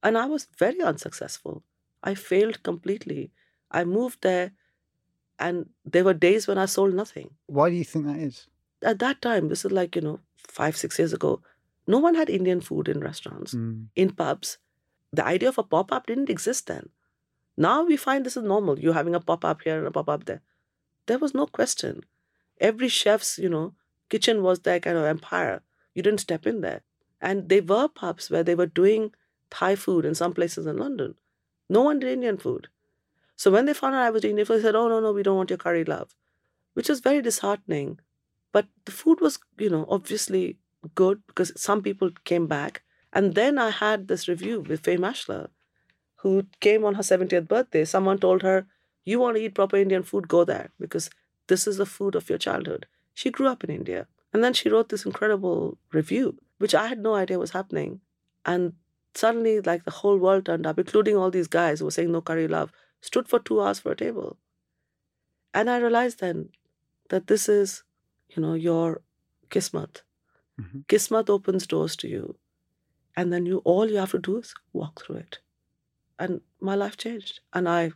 [0.02, 1.62] And I was very unsuccessful.
[2.02, 3.32] I failed completely.
[3.70, 4.52] I moved there
[5.38, 7.30] and there were days when I sold nothing.
[7.46, 8.46] Why do you think that is?
[8.82, 11.42] At that time, this is like, you know, five, six years ago,
[11.86, 13.86] no one had Indian food in restaurants, mm.
[13.96, 14.58] in pubs.
[15.12, 16.90] The idea of a pop up didn't exist then.
[17.56, 18.78] Now we find this is normal.
[18.78, 20.42] You're having a pop up here and a pop up there.
[21.06, 22.04] There was no question.
[22.60, 23.74] Every chef's, you know,
[24.08, 25.62] kitchen was their kind of empire.
[25.94, 26.82] You didn't step in there.
[27.20, 29.12] And they were pubs where they were doing
[29.50, 31.14] Thai food in some places in London.
[31.68, 32.68] No one did Indian food.
[33.36, 35.12] So when they found out I was doing Indian food, they said, Oh, no, no,
[35.12, 36.14] we don't want your curry love,
[36.74, 38.00] which was very disheartening.
[38.52, 40.58] But the food was, you know, obviously
[40.94, 42.82] good because some people came back.
[43.12, 45.48] And then I had this review with Fay Maschler,
[46.16, 47.84] who came on her 70th birthday.
[47.84, 48.66] Someone told her,
[49.04, 51.08] you want to eat proper Indian food, go there because
[51.46, 52.86] this is the food of your childhood.
[53.14, 54.06] She grew up in India.
[54.32, 58.00] And then she wrote this incredible review, which I had no idea was happening.
[58.44, 58.74] And
[59.14, 62.20] suddenly, like the whole world turned up, including all these guys who were saying no
[62.20, 64.36] curry love, stood for two hours for a table.
[65.54, 66.50] And I realized then
[67.10, 67.82] that this is,
[68.28, 69.00] you know, your
[69.50, 70.02] kismat.
[70.60, 70.80] Mm-hmm.
[70.88, 72.36] Kismat opens doors to you.
[73.16, 75.38] And then you all you have to do is walk through it.
[76.18, 77.40] And my life changed.
[77.52, 77.92] And I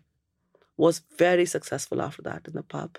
[0.76, 2.98] was very successful after that in the pub.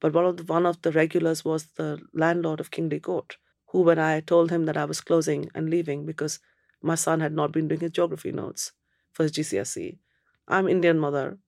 [0.00, 3.36] But one of the, one of the regulars was the landlord of Kingly Court,
[3.68, 6.40] who, when I told him that I was closing and leaving because
[6.82, 8.72] my son had not been doing his geography notes
[9.12, 9.98] for his GCSE,
[10.46, 11.38] I'm Indian mother.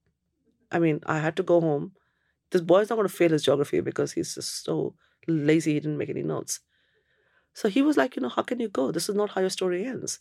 [0.71, 1.93] I mean, I had to go home.
[2.51, 4.95] This boy's not going to fail his geography because he's just so
[5.27, 6.61] lazy he didn't make any notes.
[7.55, 8.91] So he was like, you know, how can you go?
[8.91, 10.21] This is not how your story ends.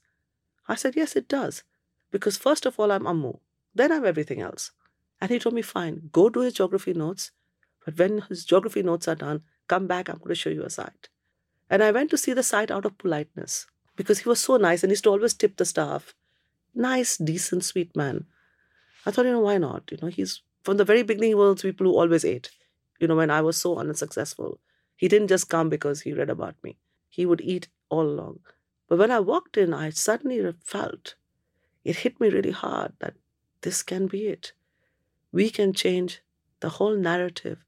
[0.68, 1.64] I said, yes, it does.
[2.12, 3.40] Because first of all, I'm Ammu.
[3.76, 4.72] Then I'm everything else.
[5.22, 7.32] And he told me, fine, go do his geography notes.
[7.86, 10.70] But when his geography notes are done, come back, I'm going to show you a
[10.70, 11.10] site.
[11.70, 14.84] And I went to see the site out of politeness because he was so nice
[14.84, 16.14] and used to always tip the staff.
[16.74, 18.26] Nice, decent, sweet man.
[19.06, 19.90] I thought, you know, why not?
[19.92, 22.52] You know, he's from the very beginning, he was people who always ate.
[23.00, 24.60] You know, when I was so unsuccessful,
[24.96, 26.78] he didn't just come because he read about me,
[27.08, 28.40] he would eat all along.
[28.88, 31.16] But when I walked in, I suddenly felt
[31.84, 33.14] it hit me really hard that
[33.62, 34.54] this can be it
[35.32, 36.22] we can change
[36.60, 37.64] the whole narrative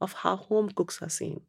[0.00, 1.42] of how home cooks are seen.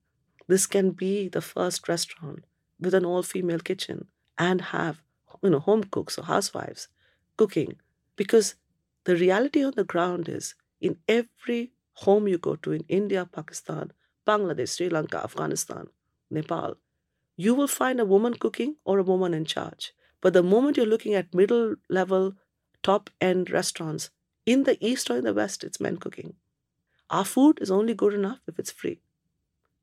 [0.47, 2.45] This can be the first restaurant
[2.79, 5.01] with an all female kitchen and have
[5.41, 6.87] you know home cooks or housewives
[7.37, 7.75] cooking
[8.15, 8.55] because
[9.05, 13.91] the reality on the ground is in every home you go to in India, Pakistan,
[14.27, 15.87] Bangladesh, Sri Lanka, Afghanistan,
[16.29, 16.77] Nepal,
[17.35, 19.93] you will find a woman cooking or a woman in charge.
[20.21, 22.35] But the moment you're looking at middle level,
[22.81, 24.09] top end restaurants,
[24.45, 26.35] in the East or in the West, it's men cooking.
[27.09, 29.01] Our food is only good enough if it's free.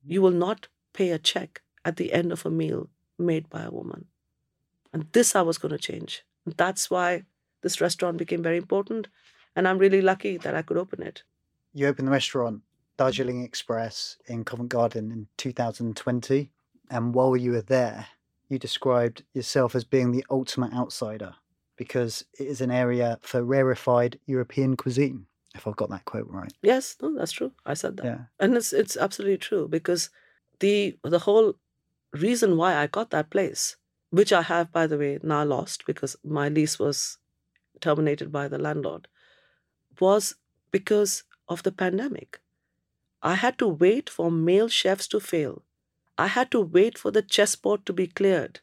[0.05, 3.71] You will not pay a check at the end of a meal made by a
[3.71, 4.07] woman.
[4.93, 6.25] And this I was going to change.
[6.45, 7.25] And that's why
[7.63, 9.09] this restaurant became very important.
[9.55, 11.23] And I'm really lucky that I could open it.
[11.73, 12.63] You opened the restaurant,
[12.97, 16.51] Darjeeling Express, in Covent Garden in 2020.
[16.91, 18.07] And while you were there,
[18.49, 21.35] you described yourself as being the ultimate outsider
[21.77, 25.27] because it is an area for rarefied European cuisine.
[25.55, 26.53] If I've got that quote right.
[26.63, 27.53] Yes, no, that's true.
[27.67, 28.07] I said that.
[28.07, 28.19] Yeah.
[28.39, 30.11] And it's it's absolutely true because
[30.61, 31.55] the the whole
[32.13, 33.77] reason why I got that place,
[34.11, 37.19] which I have by the way now lost because my lease was
[37.81, 39.09] terminated by the landlord,
[39.99, 40.35] was
[40.71, 42.41] because of the pandemic.
[43.23, 45.63] I had to wait for male chefs to fail.
[46.17, 48.61] I had to wait for the chessboard to be cleared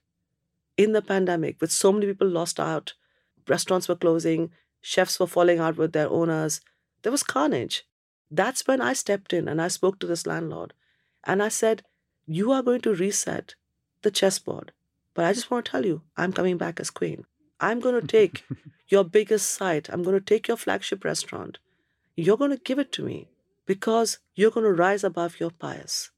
[0.77, 2.93] in the pandemic, with so many people lost out.
[3.47, 6.61] Restaurants were closing, chefs were falling out with their owners.
[7.03, 7.85] There was carnage.
[8.29, 10.73] That's when I stepped in and I spoke to this landlord.
[11.23, 11.83] And I said,
[12.25, 13.55] You are going to reset
[14.01, 14.71] the chessboard.
[15.13, 17.25] But I just want to tell you, I'm coming back as queen.
[17.59, 18.43] I'm going to take
[18.87, 21.57] your biggest site, I'm going to take your flagship restaurant.
[22.15, 23.29] You're going to give it to me
[23.65, 26.11] because you're going to rise above your bias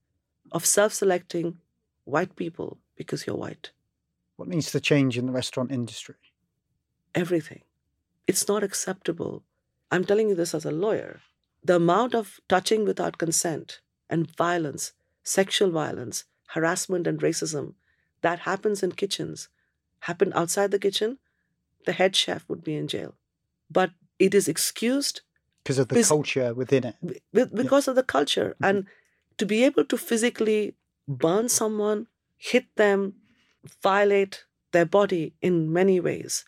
[0.51, 1.59] of self selecting
[2.05, 3.71] white people because you're white.
[4.35, 6.15] What needs to change in the restaurant industry?
[7.13, 7.61] Everything.
[8.27, 9.43] It's not acceptable.
[9.91, 11.21] I'm telling you this as a lawyer.
[11.63, 17.73] The amount of touching without consent and violence, sexual violence, harassment, and racism
[18.21, 19.49] that happens in kitchens
[20.01, 21.17] happen outside the kitchen,
[21.85, 23.15] the head chef would be in jail.
[23.69, 25.21] But it is excused
[25.63, 27.21] because of the culture within it.
[27.31, 27.91] because yeah.
[27.91, 28.55] of the culture.
[28.55, 28.65] Mm-hmm.
[28.65, 28.87] And
[29.37, 30.75] to be able to physically
[31.07, 33.15] burn someone, hit them,
[33.81, 36.45] violate their body in many ways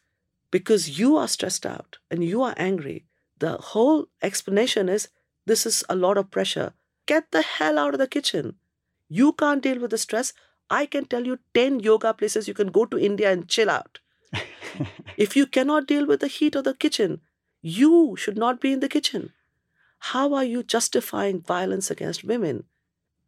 [0.51, 3.05] because you are stressed out and you are angry.
[3.41, 5.09] The whole explanation is
[5.47, 6.73] this is a lot of pressure.
[7.07, 8.57] Get the hell out of the kitchen.
[9.09, 10.31] You can't deal with the stress.
[10.69, 13.97] I can tell you 10 yoga places you can go to India and chill out.
[15.17, 17.21] if you cannot deal with the heat of the kitchen,
[17.63, 19.33] you should not be in the kitchen.
[20.11, 22.65] How are you justifying violence against women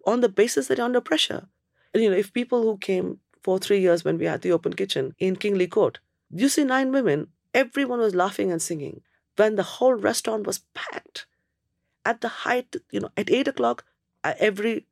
[0.05, 1.47] on the basis that you're under pressure?
[1.91, 4.73] And you know, if people who came for three years when we had the open
[4.73, 5.97] kitchen in Kingly Court,
[6.29, 9.01] you see nine women, everyone was laughing and singing
[9.35, 11.25] when the whole restaurant was packed.
[12.05, 13.85] At the height, you know, at eight o'clock,
[14.23, 14.87] uh, every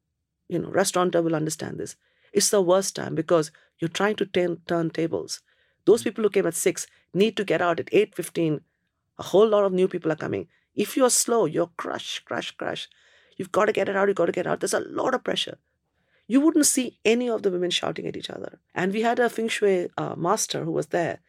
[0.47, 1.95] you know restaurateur will understand this.
[2.31, 5.41] It's the worst time because you're trying to turn, turn tables.
[5.85, 8.61] Those people who came at six need to get out at eight fifteen.
[9.19, 10.47] A whole lot of new people are coming.
[10.73, 12.87] If you're slow, you're crush, crush, crush.
[13.35, 14.07] You've got to get it out.
[14.07, 14.61] You've got to get out.
[14.61, 15.57] There's a lot of pressure.
[16.27, 18.59] You wouldn't see any of the women shouting at each other.
[18.73, 21.19] And we had a feng shui uh, master who was there,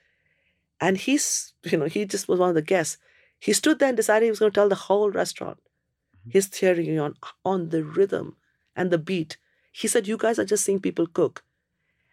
[0.82, 2.98] and he's, you know, he just was one of the guests.
[3.38, 6.30] He stood there and decided he was going to tell the whole restaurant mm-hmm.
[6.30, 7.14] his theory on
[7.44, 8.36] on the rhythm
[8.74, 9.36] and the beat.
[9.70, 11.44] He said, "You guys are just seeing people cook,"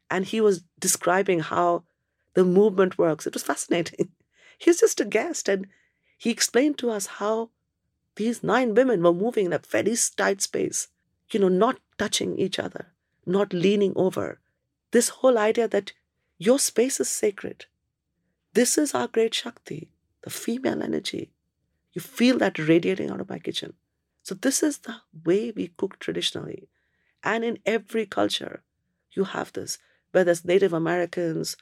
[0.09, 1.83] and he was describing how
[2.35, 3.25] the movement works.
[3.25, 4.11] It was fascinating.
[4.59, 5.67] He's just a guest, and
[6.17, 7.49] he explained to us how
[8.17, 10.89] these nine women were moving in a very tight space,
[11.31, 12.87] you know, not touching each other,
[13.25, 14.39] not leaning over.
[14.91, 15.93] This whole idea that
[16.37, 17.65] your space is sacred.
[18.53, 19.89] This is our great Shakti,
[20.23, 21.31] the female energy.
[21.93, 23.73] You feel that radiating out of my kitchen.
[24.23, 26.67] So, this is the way we cook traditionally.
[27.23, 28.63] And in every culture,
[29.11, 29.77] you have this,
[30.11, 31.57] whether it's Native Americans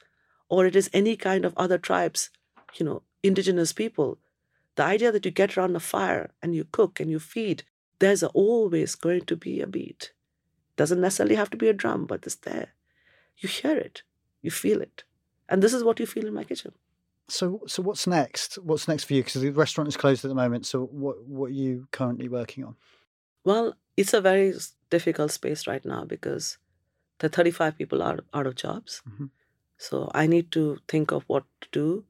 [0.48, 2.30] or it is any kind of other tribes,
[2.76, 4.18] you know, indigenous people.
[4.76, 7.64] The idea that you get around a fire and you cook and you feed,
[7.98, 10.12] there's always going to be a beat.
[10.76, 12.68] Doesn't necessarily have to be a drum, but it's there.
[13.36, 14.02] You hear it,
[14.40, 15.04] you feel it.
[15.48, 16.72] And this is what you feel in my kitchen.
[17.28, 18.56] So, so what's next?
[18.56, 19.22] What's next for you?
[19.22, 20.66] Because the restaurant is closed at the moment.
[20.66, 22.76] So, what what are you currently working on?
[23.44, 24.54] Well, it's a very
[24.90, 26.58] difficult space right now because
[27.18, 29.02] the 35 people are out of jobs.
[29.08, 29.26] Mm-hmm.
[29.76, 32.04] So I need to think of what to do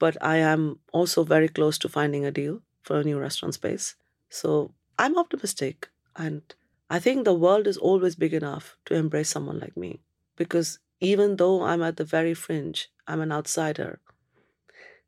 [0.00, 3.94] but I am also very close to finding a deal for a new restaurant space.
[4.30, 5.90] So I'm optimistic.
[6.16, 6.42] And
[6.88, 10.00] I think the world is always big enough to embrace someone like me.
[10.36, 14.00] Because even though I'm at the very fringe, I'm an outsider.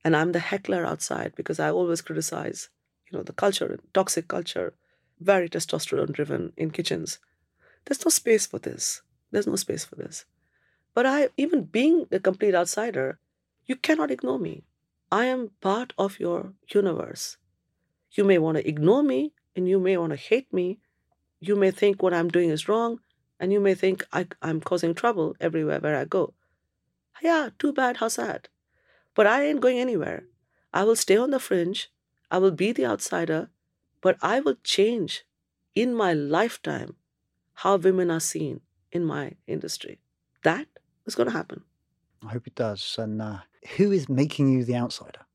[0.04, 2.70] And I'm the heckler outside because I always criticize,
[3.06, 4.74] you know, the culture, toxic culture,
[5.20, 7.18] very testosterone driven in kitchens.
[7.84, 9.02] there's no space for this.
[9.30, 10.24] There's no space for this.
[10.94, 13.18] But I, even being a complete outsider,
[13.66, 14.64] you cannot ignore me.
[15.10, 17.36] I am part of your universe.
[18.12, 20.80] You may want to ignore me and you may want to hate me.
[21.40, 23.00] You may think what I'm doing is wrong
[23.42, 26.32] and you may think I, am causing trouble everywhere where I go.
[27.20, 28.48] Yeah, too bad, how sad.
[29.16, 30.26] But I ain't going anywhere.
[30.72, 31.90] I will stay on the fringe.
[32.30, 33.50] I will be the outsider,
[34.00, 35.24] but I will change
[35.74, 36.94] in my lifetime
[37.54, 38.60] how women are seen
[38.92, 39.98] in my industry.
[40.44, 40.68] That
[41.04, 41.64] is going to happen.
[42.24, 42.94] I hope it does.
[42.96, 43.38] And uh,
[43.76, 45.26] who is making you the outsider?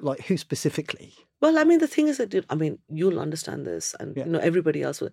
[0.00, 1.14] Like who specifically?
[1.40, 4.24] Well, I mean, the thing is that I mean, you'll understand this, and yeah.
[4.24, 5.10] you know everybody else will.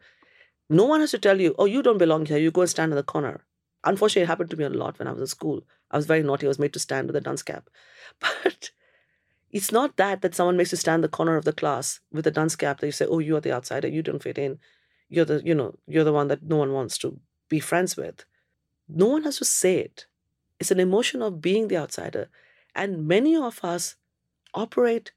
[0.69, 2.37] No one has to tell you, "Oh, you don't belong here.
[2.37, 3.45] You go and stand in the corner."
[3.83, 5.63] Unfortunately, it happened to me a lot when I was in school.
[5.91, 6.47] I was very naughty.
[6.47, 7.69] I was made to stand with a dunce cap,
[8.19, 8.71] but
[9.51, 12.25] it's not that that someone makes you stand in the corner of the class with
[12.27, 13.87] a dunce cap that you say, "Oh, you are the outsider.
[13.87, 14.59] You don't fit in.
[15.09, 18.25] You're the you know you're the one that no one wants to be friends with."
[18.87, 20.07] No one has to say it.
[20.59, 22.29] It's an emotion of being the outsider.
[22.75, 23.95] And many of us
[24.53, 25.11] operate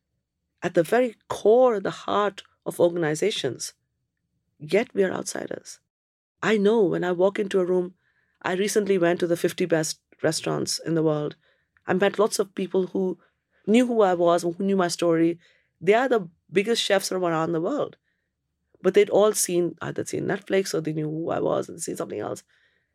[0.62, 3.74] at the very core, the heart of organizations,
[4.59, 5.79] yet we are outsiders.
[6.43, 7.95] I know when I walk into a room,
[8.43, 11.37] I recently went to the 50 best restaurants in the world.
[11.87, 13.19] I met lots of people who
[13.67, 15.39] knew who I was, who knew my story.
[15.81, 17.97] They are the biggest chefs from around the world.
[18.83, 21.97] But they'd all seen either seen Netflix or they knew who I was and seen
[21.97, 22.43] something else.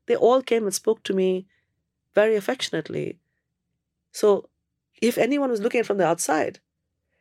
[0.06, 1.48] They all came and spoke to me
[2.14, 3.20] very affectionately.
[4.12, 4.50] So
[5.02, 6.60] if anyone was looking from the outside,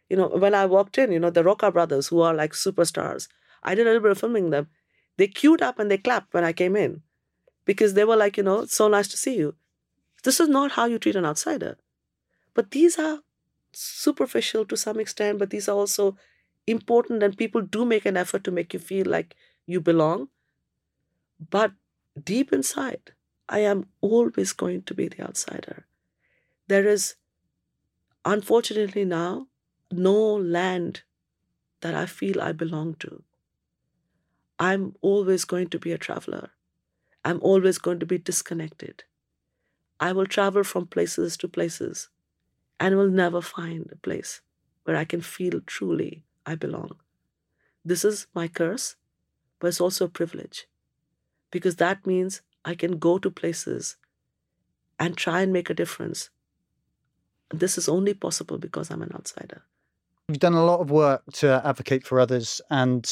[0.08, 3.28] you know, when I walked in, you know, the Roca brothers, who are like superstars,
[3.62, 4.68] I did a little bit of filming them.
[5.16, 7.02] They queued up and they clapped when I came in
[7.64, 9.54] because they were like, you know, so nice to see you.
[10.22, 11.76] This is not how you treat an outsider.
[12.54, 13.20] But these are
[13.72, 16.16] superficial to some extent, but these are also
[16.66, 19.36] important, and people do make an effort to make you feel like
[19.66, 20.28] you belong.
[21.50, 21.72] But
[22.22, 23.12] deep inside,
[23.48, 25.86] I am always going to be the outsider.
[26.68, 27.14] There is,
[28.24, 29.46] unfortunately, now
[29.90, 31.02] no land
[31.80, 33.22] that I feel I belong to.
[34.60, 36.50] I'm always going to be a traveler.
[37.24, 39.04] I'm always going to be disconnected.
[39.98, 42.08] I will travel from places to places
[42.78, 44.42] and will never find a place
[44.84, 46.96] where I can feel truly I belong.
[47.84, 48.96] This is my curse,
[49.58, 50.66] but it's also a privilege
[51.50, 53.96] because that means I can go to places
[54.98, 56.28] and try and make a difference.
[57.50, 59.62] This is only possible because I'm an outsider.
[60.28, 63.10] You've done a lot of work to advocate for others, and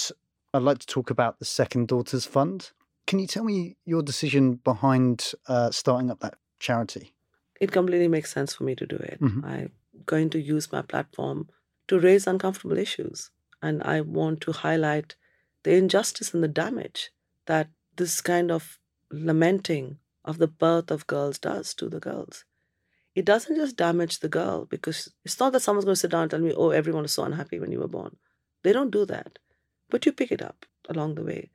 [0.58, 2.72] I'd like to talk about the Second Daughters Fund.
[3.06, 7.14] Can you tell me your decision behind uh, starting up that charity?
[7.60, 9.20] It completely makes sense for me to do it.
[9.20, 9.44] Mm-hmm.
[9.44, 9.70] I'm
[10.04, 11.48] going to use my platform
[11.86, 13.30] to raise uncomfortable issues,
[13.62, 15.14] and I want to highlight
[15.62, 17.10] the injustice and the damage
[17.46, 18.80] that this kind of
[19.12, 22.44] lamenting of the birth of girls does to the girls.
[23.14, 26.22] It doesn't just damage the girl because it's not that someone's going to sit down
[26.22, 28.16] and tell me, oh, everyone is so unhappy when you were born.
[28.64, 29.38] They don't do that.
[29.90, 31.50] But you pick it up along the way.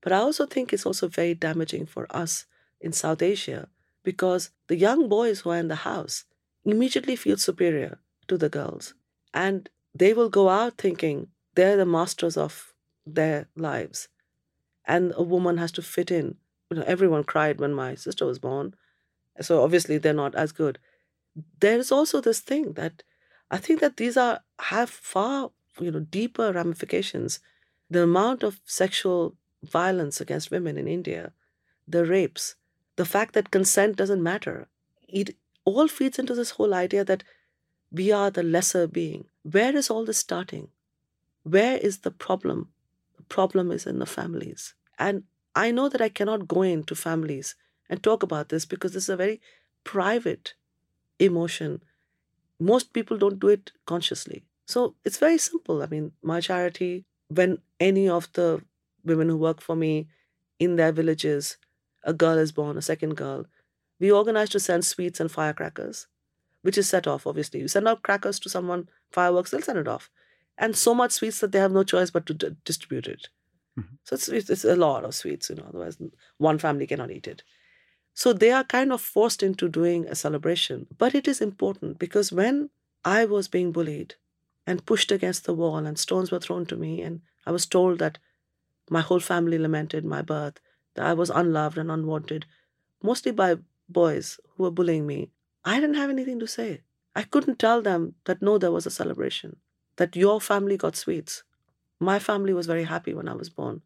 [0.00, 2.46] But I also think it's also very damaging for us
[2.80, 3.68] in South Asia
[4.02, 6.24] because the young boys who are in the house
[6.64, 7.98] immediately feel superior
[8.28, 8.94] to the girls.
[9.34, 12.74] And they will go out thinking they're the masters of
[13.06, 14.08] their lives
[14.86, 16.36] and a woman has to fit in.
[16.70, 18.74] You know, everyone cried when my sister was born,
[19.40, 20.78] so obviously they're not as good.
[21.60, 23.02] There is also this thing that
[23.50, 25.50] I think that these are have far
[25.80, 27.40] you know deeper ramifications.
[27.90, 31.32] The amount of sexual violence against women in India,
[31.86, 32.56] the rapes,
[32.96, 34.68] the fact that consent doesn't matter,
[35.08, 37.22] it all feeds into this whole idea that
[37.92, 39.26] we are the lesser being.
[39.42, 40.68] Where is all this starting?
[41.42, 42.70] Where is the problem?
[43.16, 44.74] The problem is in the families.
[44.98, 45.24] And
[45.54, 47.54] I know that I cannot go into families
[47.88, 49.40] and talk about this because this is a very
[49.84, 50.54] private
[51.18, 51.82] emotion.
[52.58, 54.44] Most people don't do it consciously.
[54.66, 55.82] So it's very simple.
[55.82, 58.62] I mean, my charity, when any of the
[59.04, 60.08] women who work for me
[60.58, 61.56] in their villages,
[62.04, 63.46] a girl is born, a second girl,
[63.98, 66.06] we organize to send sweets and firecrackers,
[66.62, 67.60] which is set off, obviously.
[67.60, 70.10] You send out crackers to someone, fireworks, they'll send it off
[70.58, 73.28] and so much sweets that they have no choice but to d- distribute it.
[73.78, 73.96] Mm-hmm.
[74.04, 75.98] So it's, it's a lot of sweets, you know, otherwise
[76.38, 77.42] one family cannot eat it.
[78.14, 80.86] So they are kind of forced into doing a celebration.
[80.96, 82.70] But it is important because when
[83.04, 84.14] I was being bullied
[84.66, 87.98] and pushed against the wall and stones were thrown to me, and I was told
[88.00, 88.18] that
[88.90, 90.60] my whole family lamented my birth,
[90.94, 92.46] that I was unloved and unwanted,
[93.02, 93.56] mostly by
[93.88, 95.30] boys who were bullying me,
[95.64, 96.82] I didn't have anything to say.
[97.14, 99.56] I couldn't tell them that no, there was a celebration
[99.96, 101.42] that your family got sweets.
[102.00, 103.82] My family was very happy when I was born.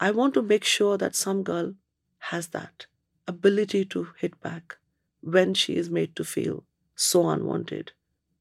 [0.00, 1.74] I want to make sure that some girl
[2.30, 2.86] has that
[3.26, 4.78] ability to hit back
[5.20, 6.64] when she is made to feel
[6.96, 7.92] so unwanted,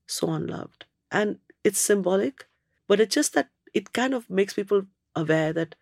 [0.08, 0.86] so unloved.
[1.12, 2.48] And it's symbolic,
[2.88, 4.84] but it's just that it kind of makes people
[5.16, 5.76] aware that,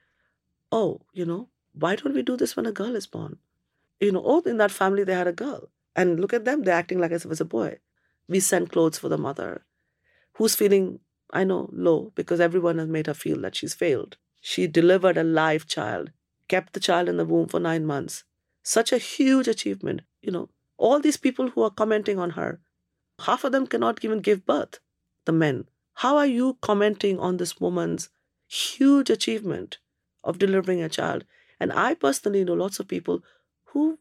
[0.72, 3.38] oh, you know, why don't we do this when a girl is born?
[4.00, 5.70] You know, oh, in that family they had a girl.
[5.96, 7.80] And look at them, they're acting like as if it was a boy.
[8.28, 9.64] We send clothes for the mother
[10.36, 11.00] who's feeling,
[11.32, 14.18] I know, low because everyone has made her feel that she's failed.
[14.42, 16.12] She delivered a live child,
[16.48, 18.24] kept the child in the womb for nine months.
[18.64, 20.02] Such a huge achievement.
[20.22, 22.60] You know, all these people who are commenting on her,
[23.22, 24.80] half of them cannot even give birth,
[25.26, 25.68] the men.
[25.96, 28.10] How are you commenting on this woman's
[28.48, 29.80] huge achievement
[30.24, 31.26] of delivering a child?
[31.60, 33.24] And I personally know lots of people
[33.66, 34.00] who,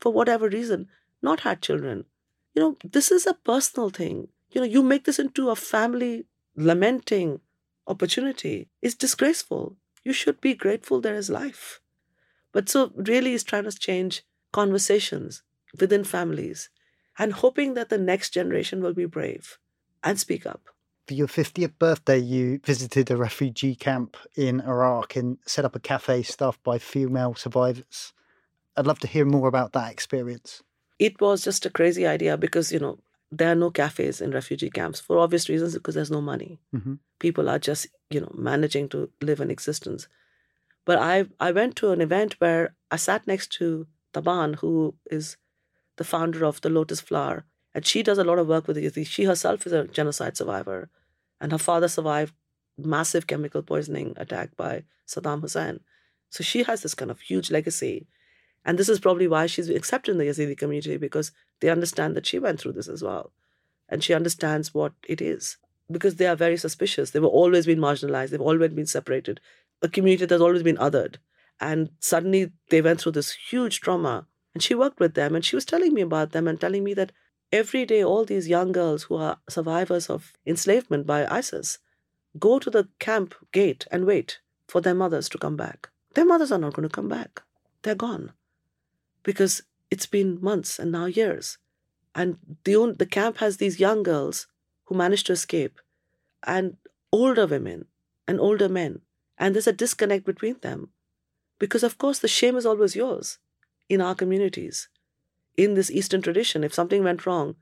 [0.00, 0.88] for whatever reason,
[1.22, 2.06] not had children.
[2.54, 4.28] You know, this is a personal thing.
[4.50, 6.26] You know, you make this into a family
[6.56, 7.40] lamenting
[7.86, 8.68] opportunity.
[8.82, 9.76] It's disgraceful.
[10.02, 11.80] You should be grateful there is life.
[12.52, 14.22] But so really is trying to change
[14.52, 15.42] conversations
[15.78, 16.70] within families
[17.18, 19.58] and hoping that the next generation will be brave
[20.02, 20.73] and speak up.
[21.06, 25.80] For your 50th birthday, you visited a refugee camp in Iraq and set up a
[25.80, 28.14] cafe staffed by female survivors.
[28.76, 30.62] I'd love to hear more about that experience.
[30.98, 32.98] It was just a crazy idea because, you know,
[33.30, 36.58] there are no cafes in refugee camps for obvious reasons because there's no money.
[36.74, 36.94] Mm-hmm.
[37.18, 40.08] People are just, you know, managing to live an existence.
[40.84, 45.36] But I I went to an event where I sat next to Taban, who is
[45.96, 47.44] the founder of the Lotus Flower,
[47.74, 49.06] and she does a lot of work with the Yazidi.
[49.06, 50.88] She herself is a genocide survivor,
[51.40, 52.32] and her father survived
[52.78, 55.80] massive chemical poisoning attack by Saddam Hussein.
[56.30, 58.06] So she has this kind of huge legacy.
[58.64, 62.26] And this is probably why she's accepted in the Yazidi community because they understand that
[62.26, 63.32] she went through this as well.
[63.88, 65.58] And she understands what it is
[65.90, 67.10] because they are very suspicious.
[67.10, 69.40] They've always been marginalized, they've always been separated.
[69.82, 71.16] A community that's always been othered.
[71.60, 74.26] And suddenly they went through this huge trauma.
[74.54, 76.94] And she worked with them and she was telling me about them and telling me
[76.94, 77.12] that
[77.54, 81.78] every day all these young girls who are survivors of enslavement by ISIS
[82.36, 85.88] go to the camp gate and wait for their mothers to come back.
[86.14, 87.42] Their mothers are not going to come back.
[87.82, 88.32] They're gone.
[89.22, 91.58] Because it's been months and now years.
[92.12, 94.48] And the, the camp has these young girls
[94.86, 95.78] who managed to escape
[96.42, 96.76] and
[97.12, 97.86] older women
[98.26, 99.00] and older men.
[99.38, 100.88] And there's a disconnect between them.
[101.60, 103.38] Because, of course, the shame is always yours
[103.88, 104.88] in our communities.
[105.56, 107.56] In this Eastern tradition, if something went wrong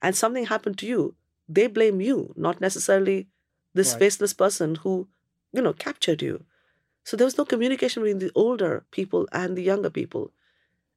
[0.00, 1.14] and something happened to you,
[1.48, 3.28] they blame you, not necessarily
[3.74, 4.00] this right.
[4.00, 5.08] faceless person who,
[5.52, 6.44] you know, captured you.
[7.04, 10.32] So there was no communication between the older people and the younger people.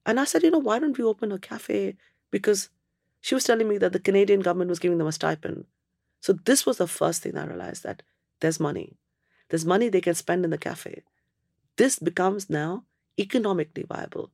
[0.05, 1.97] And I said, you know, why don't we open a cafe?
[2.31, 2.69] Because
[3.21, 5.65] she was telling me that the Canadian government was giving them a stipend.
[6.21, 8.01] So this was the first thing I realized that
[8.39, 8.97] there's money.
[9.49, 11.03] There's money they can spend in the cafe.
[11.75, 12.85] This becomes now
[13.19, 14.31] economically viable.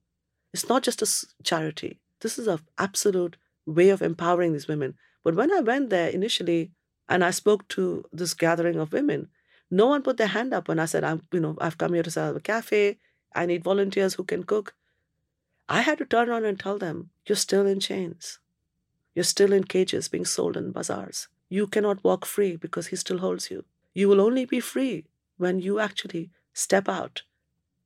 [0.55, 1.99] It's not just a charity.
[2.21, 3.35] This is an absolute
[3.65, 4.95] way of empowering these women.
[5.21, 6.71] But when I went there initially
[7.09, 9.27] and I spoke to this gathering of women,
[9.69, 12.03] no one put their hand up when I said, I'm, you know, I've come here
[12.03, 12.99] to set up a cafe.
[13.35, 14.73] I need volunteers who can cook.
[15.67, 18.39] I had to turn around and tell them, You're still in chains.
[19.13, 21.27] You're still in cages being sold in bazaars.
[21.49, 23.65] You cannot walk free because he still holds you.
[23.93, 25.03] You will only be free
[25.35, 27.23] when you actually step out,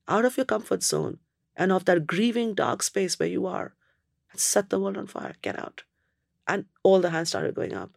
[0.08, 1.18] out of your comfort zone
[1.60, 3.76] and of that grieving dark space where you are
[4.32, 5.36] and set the world on fire.
[5.42, 5.84] Get out.
[6.48, 7.92] And all the hands started going up.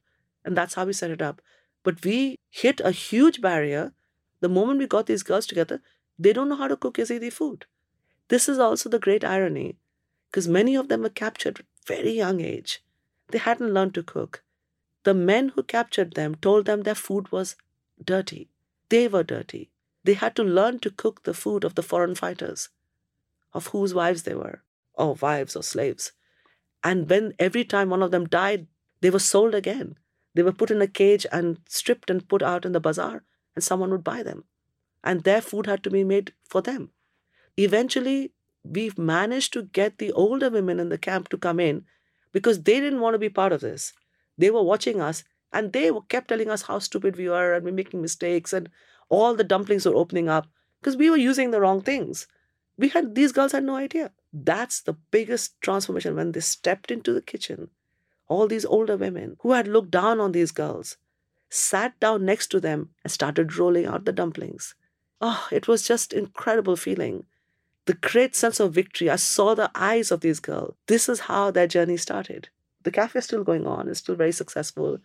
[0.44, 1.40] And that's how we set it up.
[1.84, 3.92] But we hit a huge barrier.
[4.40, 5.80] The moment we got these girls together,
[6.18, 7.66] they don't know how to cook Yazidi food.
[8.28, 9.76] This is also the great irony,
[10.30, 12.82] because many of them were captured at very young age.
[13.28, 14.42] They hadn't learned to cook.
[15.04, 17.56] The men who captured them told them their food was
[18.04, 18.48] dirty.
[18.88, 19.70] They were dirty.
[20.04, 22.68] They had to learn to cook the food of the foreign fighters,
[23.52, 24.62] of whose wives they were,
[24.94, 26.12] or wives or slaves.
[26.84, 28.66] And when every time one of them died,
[29.00, 29.96] they were sold again.
[30.34, 33.24] They were put in a cage and stripped and put out in the bazaar,
[33.54, 34.44] and someone would buy them.
[35.04, 36.90] And their food had to be made for them.
[37.56, 38.32] Eventually,
[38.64, 41.84] we've managed to get the older women in the camp to come in
[42.32, 43.92] because they didn't want to be part of this.
[44.38, 47.72] They were watching us and they kept telling us how stupid we were and we're
[47.72, 48.70] making mistakes and
[49.08, 50.46] all the dumplings were opening up
[50.80, 52.26] because we were using the wrong things.
[52.78, 54.12] We had these girls had no idea.
[54.32, 57.68] That's the biggest transformation when they stepped into the kitchen.
[58.28, 60.96] All these older women who had looked down on these girls
[61.50, 64.74] sat down next to them and started rolling out the dumplings.
[65.20, 67.26] Oh, it was just incredible feeling
[67.86, 69.10] the great sense of victory.
[69.10, 70.74] I saw the eyes of these girls.
[70.86, 72.48] This is how their journey started.
[72.82, 74.98] The cafe is still going on, it's still very successful.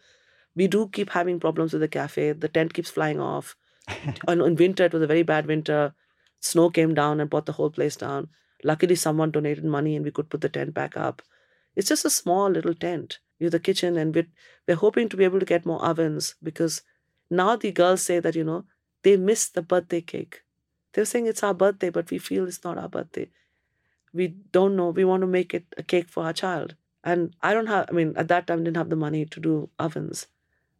[0.55, 2.31] We do keep having problems with the cafe.
[2.31, 3.55] The tent keeps flying off.
[4.27, 5.93] in winter, it was a very bad winter.
[6.39, 8.29] Snow came down and brought the whole place down.
[8.63, 11.21] Luckily, someone donated money and we could put the tent back up.
[11.75, 13.19] It's just a small little tent.
[13.39, 14.27] You the kitchen, and we're,
[14.67, 16.81] we're hoping to be able to get more ovens because
[17.29, 18.65] now the girls say that, you know,
[19.03, 20.41] they miss the birthday cake.
[20.93, 23.29] They're saying it's our birthday, but we feel it's not our birthday.
[24.11, 24.89] We don't know.
[24.89, 26.75] We want to make it a cake for our child.
[27.03, 29.69] And I don't have, I mean, at that time, didn't have the money to do
[29.77, 30.25] ovens.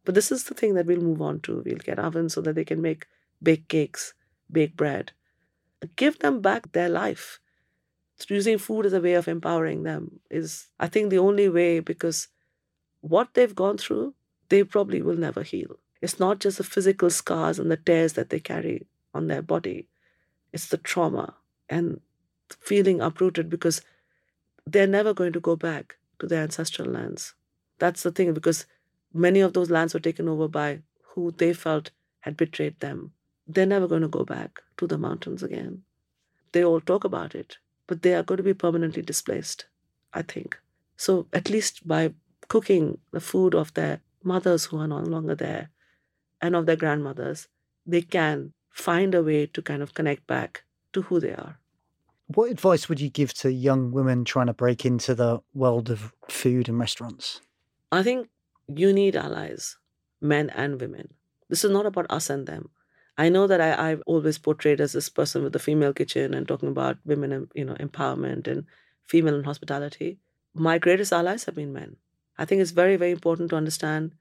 [0.04, 1.62] But this is the thing that we'll move on to.
[1.64, 3.06] We'll get ovens so that they can make
[3.40, 4.14] bake cakes,
[4.50, 5.12] bake bread.
[5.96, 7.40] Give them back their life.
[8.28, 12.28] Using food as a way of empowering them is, I think, the only way because
[13.00, 14.14] what they've gone through,
[14.48, 15.78] they probably will never heal.
[16.02, 19.86] It's not just the physical scars and the tears that they carry on their body,
[20.52, 21.34] it's the trauma
[21.68, 22.00] and
[22.60, 23.82] feeling uprooted because
[24.66, 27.34] they're never going to go back to their ancestral lands.
[27.78, 28.66] That's the thing because
[29.12, 30.82] many of those lands were taken over by
[31.14, 33.12] who they felt had betrayed them.
[33.48, 35.82] They're never going to go back to the mountains again.
[36.52, 39.66] They all talk about it, but they are going to be permanently displaced,
[40.12, 40.58] I think.
[40.96, 42.12] So, at least by
[42.48, 45.70] cooking the food of their mothers who are no longer there
[46.42, 47.48] and of their grandmothers,
[47.86, 51.58] they can find a way to kind of connect back to who they are.
[52.26, 56.12] What advice would you give to young women trying to break into the world of
[56.28, 57.40] food and restaurants?
[57.90, 58.28] I think
[58.66, 59.78] you need allies,
[60.20, 61.14] men and women.
[61.48, 62.68] This is not about us and them.
[63.18, 66.48] I know that I, I've always portrayed as this person with the female kitchen and
[66.48, 68.64] talking about women, you know, empowerment and
[69.06, 70.18] female and hospitality.
[70.54, 71.96] My greatest allies have been men.
[72.38, 74.12] I think it's very, very important to understand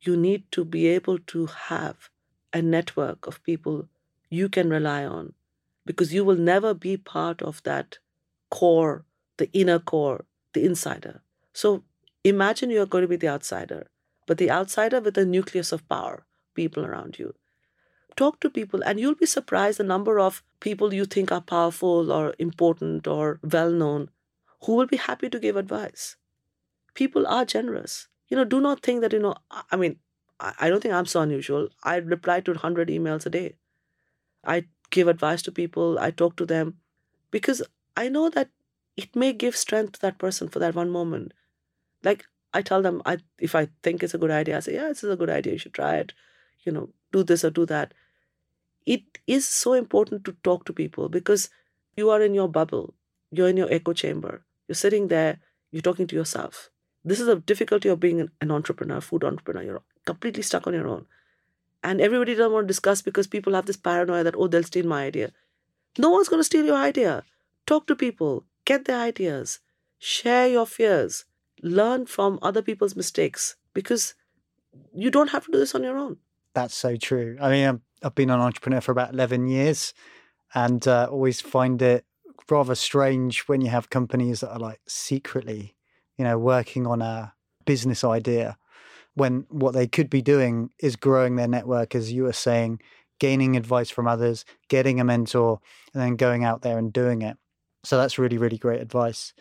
[0.00, 2.10] you need to be able to have
[2.52, 3.88] a network of people
[4.30, 5.34] you can rely on
[5.84, 7.98] because you will never be part of that
[8.50, 9.04] core,
[9.36, 10.24] the inner core,
[10.54, 11.22] the insider.
[11.52, 11.84] So
[12.24, 13.88] imagine you're going to be the outsider,
[14.26, 16.24] but the outsider with a nucleus of power,
[16.54, 17.34] people around you.
[18.18, 22.12] Talk to people, and you'll be surprised the number of people you think are powerful
[22.12, 24.10] or important or well known
[24.64, 26.16] who will be happy to give advice.
[26.94, 28.08] People are generous.
[28.28, 29.36] You know, do not think that, you know,
[29.70, 30.00] I mean,
[30.40, 31.68] I don't think I'm so unusual.
[31.84, 33.54] I reply to 100 emails a day.
[34.44, 36.78] I give advice to people, I talk to them
[37.30, 37.62] because
[37.96, 38.50] I know that
[38.96, 41.34] it may give strength to that person for that one moment.
[42.02, 44.88] Like I tell them, I if I think it's a good idea, I say, yeah,
[44.88, 45.54] this is a good idea.
[45.54, 46.12] You should try it.
[46.64, 47.94] You know, do this or do that.
[48.88, 51.50] It is so important to talk to people because
[51.94, 52.94] you are in your bubble.
[53.30, 54.46] You're in your echo chamber.
[54.66, 55.40] You're sitting there.
[55.70, 56.70] You're talking to yourself.
[57.04, 59.62] This is the difficulty of being an entrepreneur, food entrepreneur.
[59.62, 61.04] You're completely stuck on your own.
[61.84, 64.86] And everybody doesn't want to discuss because people have this paranoia that, oh, they'll steal
[64.86, 65.32] my idea.
[65.98, 67.24] No one's going to steal your idea.
[67.66, 69.58] Talk to people, get their ideas,
[69.98, 71.26] share your fears,
[71.62, 74.14] learn from other people's mistakes because
[74.94, 76.16] you don't have to do this on your own.
[76.54, 77.36] That's so true.
[77.38, 79.94] I mean, um, I've been an entrepreneur for about 11 years
[80.54, 82.04] and uh, always find it
[82.50, 85.74] rather strange when you have companies that are like secretly,
[86.16, 87.34] you know, working on a
[87.66, 88.56] business idea
[89.14, 92.80] when what they could be doing is growing their network, as you were saying,
[93.18, 95.60] gaining advice from others, getting a mentor,
[95.92, 97.36] and then going out there and doing it.
[97.84, 99.34] So that's really, really great advice.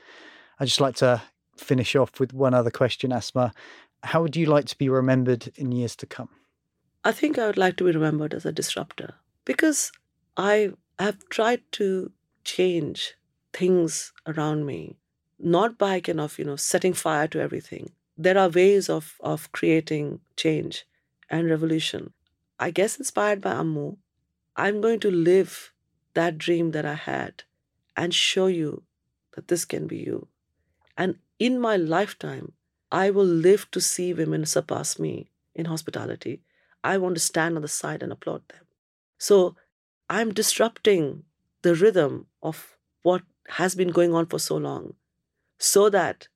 [0.60, 1.22] I'd just like to
[1.58, 3.54] finish off with one other question, Asma.
[4.04, 6.30] How would you like to be remembered in years to come?
[7.08, 9.14] I think I would like to be remembered as a disruptor
[9.46, 9.94] because
[10.36, 12.12] I have tried to
[12.44, 13.14] change
[13.54, 14.98] things around me,
[15.40, 19.50] not by kind of, you know, setting fire to everything, there are ways of, of
[19.54, 20.86] creating change
[21.30, 22.12] and revolution.
[22.60, 23.96] I guess inspired by Ammu,
[24.58, 25.72] I'm going to live
[26.14, 27.44] that dream that I had
[27.96, 28.84] and show you
[29.32, 30.28] that this can be you.
[30.98, 32.52] And in my lifetime,
[32.92, 36.42] I will live to see women surpass me in hospitality.
[36.84, 38.66] I want to stand on the side and applaud them.
[39.18, 39.56] So
[40.10, 41.24] I'm disrupting
[41.62, 44.94] the rhythm of what has been going on for so long
[45.58, 46.28] so that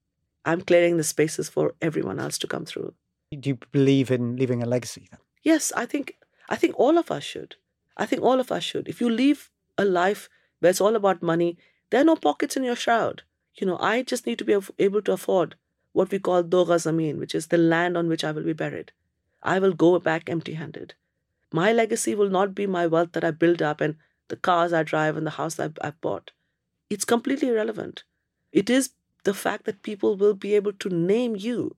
[0.46, 2.94] I'm clearing the spaces for everyone else to come through.
[3.38, 5.20] Do you believe in leaving a legacy then?
[5.44, 6.18] Yes, I think
[6.50, 7.56] I think all of us should.
[7.96, 8.88] I think all of us should.
[8.88, 10.30] If you leave a life
[10.60, 11.58] where it's all about money,
[11.90, 13.24] there are no pockets in your shroud.
[13.56, 15.56] You know, I just need to be able to afford
[15.94, 18.92] what we call Doga Zameen, which is the land on which I will be buried.
[19.44, 20.94] I will go back empty handed.
[21.52, 23.96] My legacy will not be my wealth that I build up and
[24.30, 26.32] the cars I drive and the house I've, I've bought.
[26.90, 28.04] It's completely irrelevant.
[28.52, 28.92] It is
[29.24, 31.76] the fact that people will be able to name you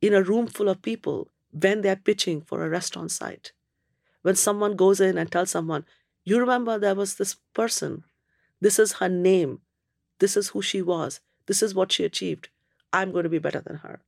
[0.00, 3.52] in a room full of people when they're pitching for a restaurant site.
[4.22, 5.84] When someone goes in and tells someone,
[6.24, 8.04] You remember there was this person,
[8.60, 9.60] this is her name,
[10.18, 12.48] this is who she was, this is what she achieved.
[12.92, 14.00] I'm going to be better than her.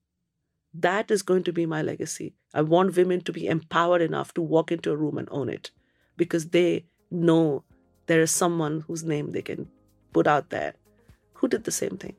[0.81, 2.35] That is going to be my legacy.
[2.53, 5.71] I want women to be empowered enough to walk into a room and own it
[6.17, 7.65] because they know
[8.07, 9.69] there is someone whose name they can
[10.13, 10.75] put out there
[11.35, 12.15] who did the same thing.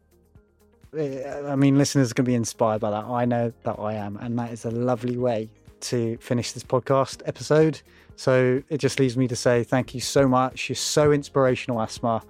[0.95, 3.05] I mean, listeners are going to be inspired by that.
[3.05, 4.18] I know that I am.
[4.18, 5.49] And that is a lovely way
[5.82, 7.82] to finish this podcast episode.
[8.16, 10.70] So it just leaves me to say thank you so much.
[10.70, 12.24] You're so inspirational, Asma.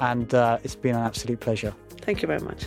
[0.00, 1.74] And uh, it's been an absolute pleasure.
[2.00, 2.66] Thank you very much.